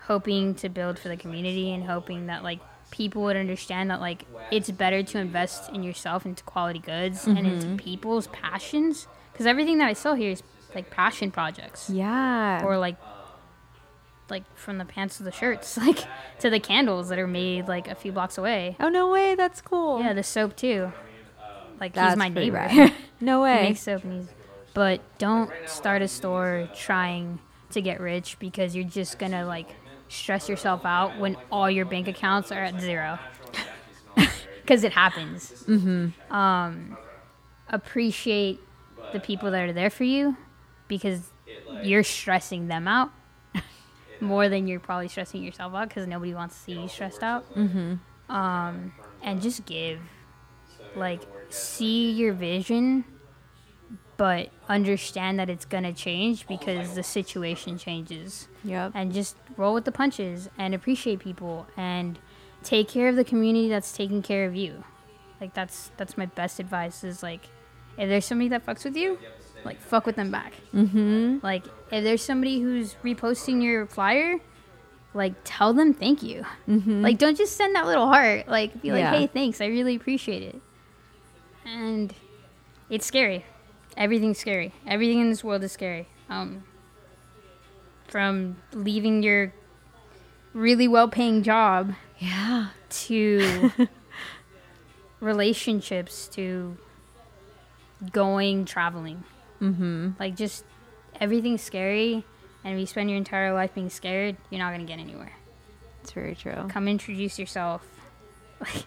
[0.05, 2.59] hoping to build for the community and hoping that like
[2.91, 7.39] people would understand that like it's better to invest in yourself into quality goods and
[7.39, 9.07] into people's passions
[9.39, 10.43] because everything that I sell here is
[10.75, 12.61] like passion projects Yeah.
[12.65, 12.97] or like
[14.29, 15.99] like from the pants to the shirts like
[16.39, 19.61] to the candles that are made like a few blocks away oh no way, that's
[19.61, 20.01] cool.
[20.01, 20.91] yeah the soap too
[21.79, 22.93] like That's he's my neighbor rad.
[23.21, 23.61] No he way.
[23.69, 24.29] makes soap and he's
[24.73, 27.39] but don't start a store trying
[27.71, 29.69] to get rich because you're just gonna like
[30.09, 33.17] stress yourself out when all your bank accounts are at zero
[34.61, 36.35] because it happens mm-hmm.
[36.35, 36.97] um,
[37.69, 38.59] appreciate
[39.13, 40.37] the people that are there for you
[40.87, 41.31] because
[41.83, 43.11] you're stressing them out
[44.19, 47.53] more than you're probably stressing yourself out because nobody wants to see you stressed out
[47.55, 47.95] mm-hmm.
[48.33, 49.99] um, and just give
[50.95, 53.05] like see your vision
[54.17, 58.91] but understand that it's gonna change because the situation changes Yep.
[58.93, 62.19] and just roll with the punches and appreciate people and
[62.63, 64.83] take care of the community that's taking care of you
[65.39, 67.47] like that's that's my best advice is like
[67.99, 69.19] if there's somebody that fucks with you
[69.65, 71.37] like fuck with them back mm-hmm.
[71.43, 74.37] like if there's somebody who's reposting your flyer
[75.13, 77.01] like tell them thank you Mm-hmm.
[77.01, 79.11] like don't just send that little heart like be like Yeah.
[79.11, 80.61] hey thanks i really appreciate it
[81.65, 82.13] and
[82.89, 83.45] it's scary
[83.97, 86.63] everything's scary everything in this world is scary um
[88.07, 89.53] from leaving your
[90.53, 92.69] really well paying job yeah.
[92.89, 93.71] to
[95.19, 96.77] relationships to
[98.11, 99.23] going traveling.
[99.61, 100.11] Mm-hmm.
[100.19, 100.65] Like just
[101.19, 102.23] everything's scary,
[102.63, 105.33] and if you spend your entire life being scared, you're not gonna get anywhere.
[106.01, 106.65] It's very true.
[106.69, 107.85] Come introduce yourself.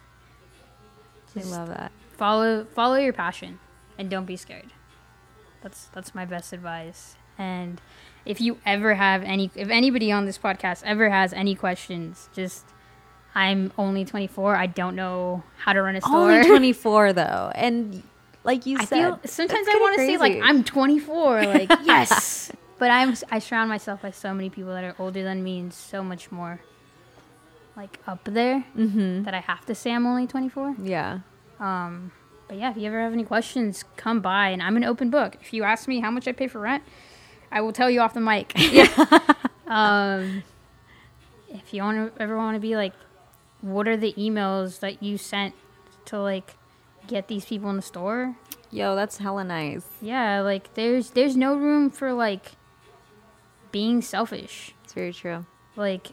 [1.35, 1.93] Like I love that.
[2.19, 3.59] follow follow your passion,
[3.97, 4.71] and don't be scared.
[5.63, 7.17] That's that's my best advice.
[7.39, 7.81] And
[8.27, 12.67] if you ever have any, if anybody on this podcast ever has any questions, just
[13.35, 14.55] I'm only 24.
[14.55, 16.33] I don't know how to run a store.
[16.33, 17.53] Only 24 though.
[17.55, 18.03] And
[18.45, 20.41] like you I said, feel sometimes I want to say like.
[20.43, 24.95] I'm 24, like yes, but I'm I surround myself by so many people that are
[24.99, 26.61] older than me and so much more
[27.77, 29.23] like up there Mm-hmm.
[29.25, 30.77] that I have to say I'm only 24.
[30.83, 31.21] Yeah.
[31.59, 32.13] Um,
[32.49, 35.37] but yeah, if you ever have any questions, come by and I'm an open book.
[35.41, 36.83] If you ask me how much I pay for rent,
[37.51, 38.53] I will tell you off the mic.
[38.57, 38.89] Yeah.
[39.67, 40.43] um,
[41.49, 42.93] if you want to ever want to be like,
[43.63, 45.55] what are the emails that you sent
[46.07, 46.57] to like
[47.07, 48.37] get these people in the store?
[48.71, 49.85] Yo, that's hella nice.
[50.01, 52.53] Yeah, like there's there's no room for like
[53.71, 54.75] being selfish.
[54.85, 55.45] It's very true.
[55.77, 56.09] Like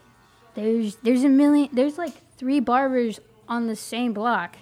[0.55, 4.57] there's there's a million there's like three barbers on the same block.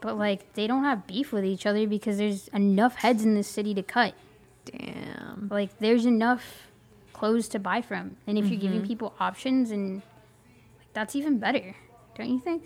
[0.00, 3.48] But like they don't have beef with each other because there's enough heads in this
[3.48, 4.14] city to cut.
[4.64, 5.48] Damn.
[5.50, 6.68] Like there's enough
[7.12, 8.16] clothes to buy from.
[8.26, 8.60] And if you're Mm-hmm.
[8.62, 11.76] giving people options and like that's even better.
[12.16, 12.64] Don't you think?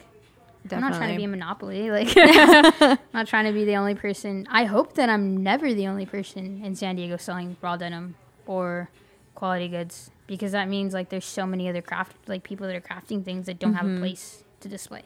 [0.73, 1.91] I'm not trying to be a monopoly.
[1.91, 4.47] Like, I'm not trying to be the only person.
[4.51, 8.15] I hope that I'm never the only person in San Diego selling raw denim
[8.47, 8.89] or
[9.35, 12.81] quality goods because that means like there's so many other craft like people that are
[12.81, 13.97] crafting things that don't have Mm-hmm.
[13.97, 15.03] a place to display.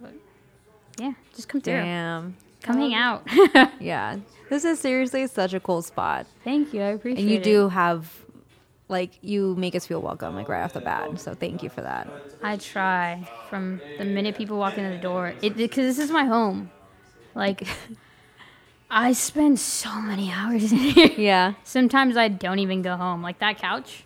[0.00, 0.12] But
[0.98, 1.74] yeah, just come through.
[1.74, 2.36] Damn.
[2.62, 3.26] Come hang out.
[3.80, 4.18] Yeah.
[4.50, 6.26] This is seriously such a cool spot.
[6.44, 6.80] thank you.
[6.82, 7.22] I appreciate it.
[7.22, 7.42] And you it.
[7.42, 8.12] do have
[8.92, 11.18] like you make us feel welcome like right off the bat.
[11.18, 12.08] So thank you for that.
[12.42, 15.34] I try from the minute people walk in the door.
[15.42, 16.70] It because this is my home.
[17.34, 17.66] Like
[18.90, 21.10] I spend so many hours in here.
[21.16, 21.54] Yeah.
[21.64, 23.22] Sometimes I don't even go home.
[23.22, 24.04] Like that couch,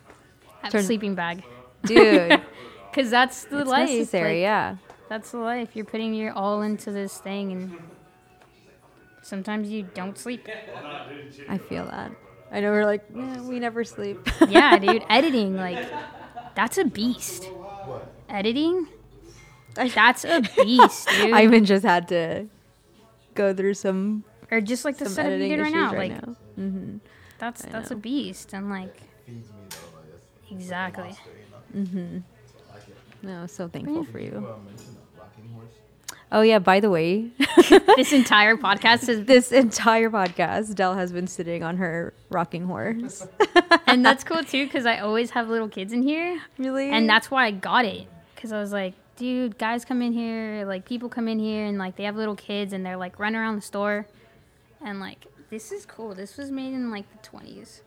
[0.62, 1.42] I have a sleeping bag.
[1.84, 2.40] Dude,
[2.90, 3.90] Because that's the it's life.
[3.90, 4.76] necessary, like, yeah.
[5.08, 5.70] That's the life.
[5.74, 7.78] You're putting your all into this thing, and
[9.22, 10.48] sometimes you don't sleep.
[11.48, 12.12] I feel that.
[12.50, 14.28] I know we're like, yeah, we never sleep.
[14.48, 15.04] Yeah, dude.
[15.10, 15.88] Editing, like,
[16.54, 17.48] that's a beast.
[18.28, 18.88] Editing,
[19.74, 21.32] that's a beast, dude.
[21.32, 22.46] Ivan just had to
[23.34, 25.92] go through some or just like the some setup you did right now.
[25.92, 26.36] right like, now.
[26.58, 26.96] Mm-hmm.
[27.38, 27.96] that's I that's know.
[27.96, 28.96] a beast, and like,
[30.50, 31.14] exactly.
[31.76, 32.18] Mm-hmm.
[33.22, 34.46] No, so thankful for you.
[36.32, 37.30] Oh yeah, by the way,
[37.96, 43.26] this entire podcast is this entire podcast, Del has been sitting on her rocking horse.
[43.86, 46.90] and that's cool too because I always have little kids in here, Really?
[46.90, 50.64] and that's why I got it because I was like, dude, guys come in here,
[50.66, 53.40] like people come in here, and like they have little kids, and they're like running
[53.40, 54.06] around the store,
[54.84, 56.12] and like this is cool.
[56.14, 57.82] This was made in like the twenties.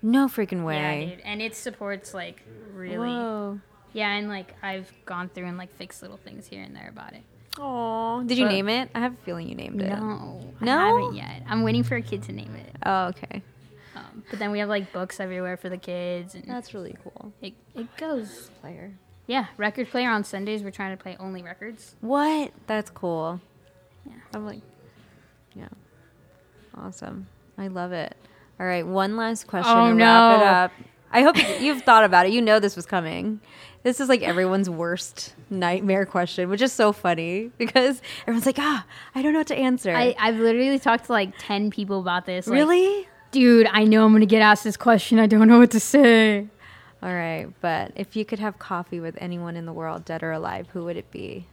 [0.00, 1.06] no freaking Yeah, way.
[1.16, 3.08] dude, and it supports like really.
[3.08, 3.60] Whoa.
[3.92, 7.14] Yeah, and like I've gone through and like fixed little things here and there about
[7.14, 7.22] it.
[7.58, 8.22] Aw.
[8.22, 8.90] Did you But- name it?
[8.94, 9.88] I have a feeling you named it.
[9.88, 10.78] No, No?
[10.78, 11.42] I haven't yet.
[11.48, 12.76] I'm waiting for a kid to name it.
[12.86, 13.42] Oh, okay.
[13.96, 17.32] Um, but then we have like books everywhere for the kids, and That's really cool.
[17.42, 18.50] it it goes.
[18.60, 18.92] Player.
[19.26, 20.62] yeah, record player on Sundays.
[20.62, 21.96] We're trying to play only records.
[22.00, 22.52] What?
[22.66, 23.40] That's cool.
[24.06, 24.12] Yeah.
[24.32, 24.62] I'm like,
[25.54, 25.68] yeah.
[26.76, 27.26] Awesome.
[27.58, 28.14] I love it.
[28.58, 30.72] All right, one last question Oh, to wrap it up.
[31.12, 32.32] I hope you've thought about it.
[32.32, 33.40] You know this was coming.
[33.82, 38.84] This is like everyone's worst nightmare question, which is so funny because everyone's like, ah,
[39.14, 39.94] I don't know what to answer.
[39.94, 42.46] I, I've literally talked to like 10 people about this.
[42.46, 43.08] like, really?
[43.30, 45.18] Dude, I know I'm going to get asked this question.
[45.18, 46.48] I don't know what to say.
[47.02, 50.32] All right, but if you could have coffee with anyone in the world, dead or
[50.32, 51.46] alive, who would it be?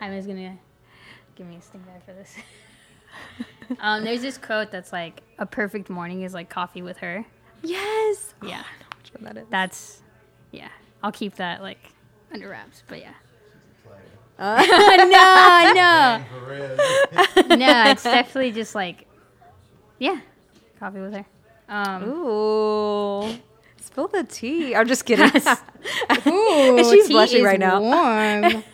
[0.00, 0.58] Jaime's going to
[1.34, 2.34] give me a stink eye for this.
[3.80, 7.26] um, there's this quote that's like, a perfect morning is like coffee with her.
[7.62, 8.32] Yes.
[8.42, 8.62] Yeah.
[9.18, 9.46] One that is?
[9.50, 10.01] That's,
[10.52, 10.68] yeah.
[11.02, 11.80] I'll keep that like
[12.32, 13.14] under wraps, but yeah.
[14.38, 14.64] Uh,
[14.96, 16.24] no,
[17.48, 17.56] no.
[17.56, 19.06] No, it's definitely just like,
[19.98, 20.20] yeah,
[20.78, 21.26] coffee with her.
[21.68, 23.34] Um, Ooh.
[23.80, 24.74] Spill the tea.
[24.74, 25.26] I'm just kidding.
[25.26, 27.80] Ooh, she's tea blushing is right now.
[27.80, 28.64] Warm.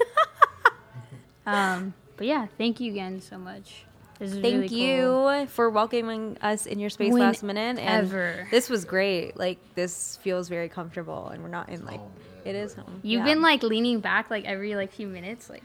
[1.46, 3.84] um, but yeah, thank you again so much.
[4.18, 7.78] This is Thank really you for welcoming us in your space last minute.
[7.78, 8.48] And Whenever.
[8.50, 9.36] this was great.
[9.36, 12.00] Like this feels very comfortable, and we're not in like
[12.44, 13.00] it is home.
[13.02, 13.34] You've Yeah.
[13.34, 15.62] been like leaning back like every like few minutes, like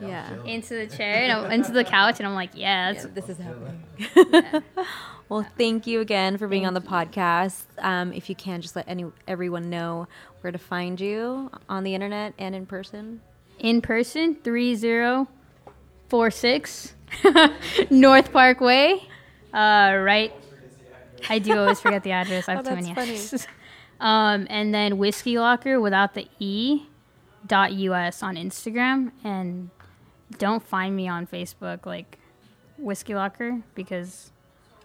[0.00, 0.30] yeah.
[0.44, 3.38] into the chair and into the couch, and I'm like, yeah, Yeah, that's this is
[3.38, 4.62] happening.
[5.28, 7.64] well, thank you again for being on the podcast.
[7.78, 10.06] Um, if you can, just let any everyone know
[10.42, 13.20] where to find you on the internet and in person.
[13.58, 15.26] in person, three zero
[16.08, 16.94] four six
[17.90, 19.02] North Park Way.
[19.52, 20.32] Uh, right.
[21.28, 22.48] I do always forget the address.
[22.48, 23.46] I have Oh, too many addresses.
[23.98, 26.82] Um, and then whisky locker without the e
[27.46, 29.70] dot us on Instagram, and
[30.36, 32.18] don't find me on Facebook like
[32.76, 34.32] whisky locker because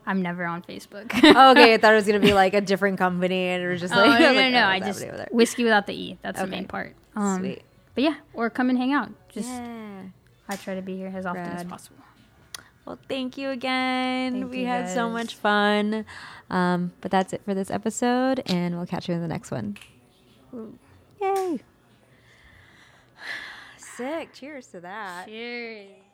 [0.05, 1.11] I'm never on Facebook.
[1.35, 3.81] Oh, okay, I thought it was gonna be like a different company, and it was
[3.81, 4.59] just Oh, like, no, I was no, like, no.
[4.61, 5.27] oh, I just happening over there.
[5.31, 6.17] whiskey without the e.
[6.21, 6.95] That's the main part.
[7.13, 7.63] Um, Sweet.
[7.95, 9.09] But yeah, or come and hang out.
[9.27, 10.03] Just Yeah.
[10.51, 12.03] I try to be here as often as possible.
[12.85, 14.33] Well, thank you again.
[14.33, 16.05] Thank we you, had so much fun.
[16.49, 19.77] Um, but that's it for this episode, and we'll catch you in the next one.
[21.21, 21.61] Yay!
[23.77, 24.33] Sick.
[24.33, 25.27] Cheers to that.
[25.27, 26.10] Cheers.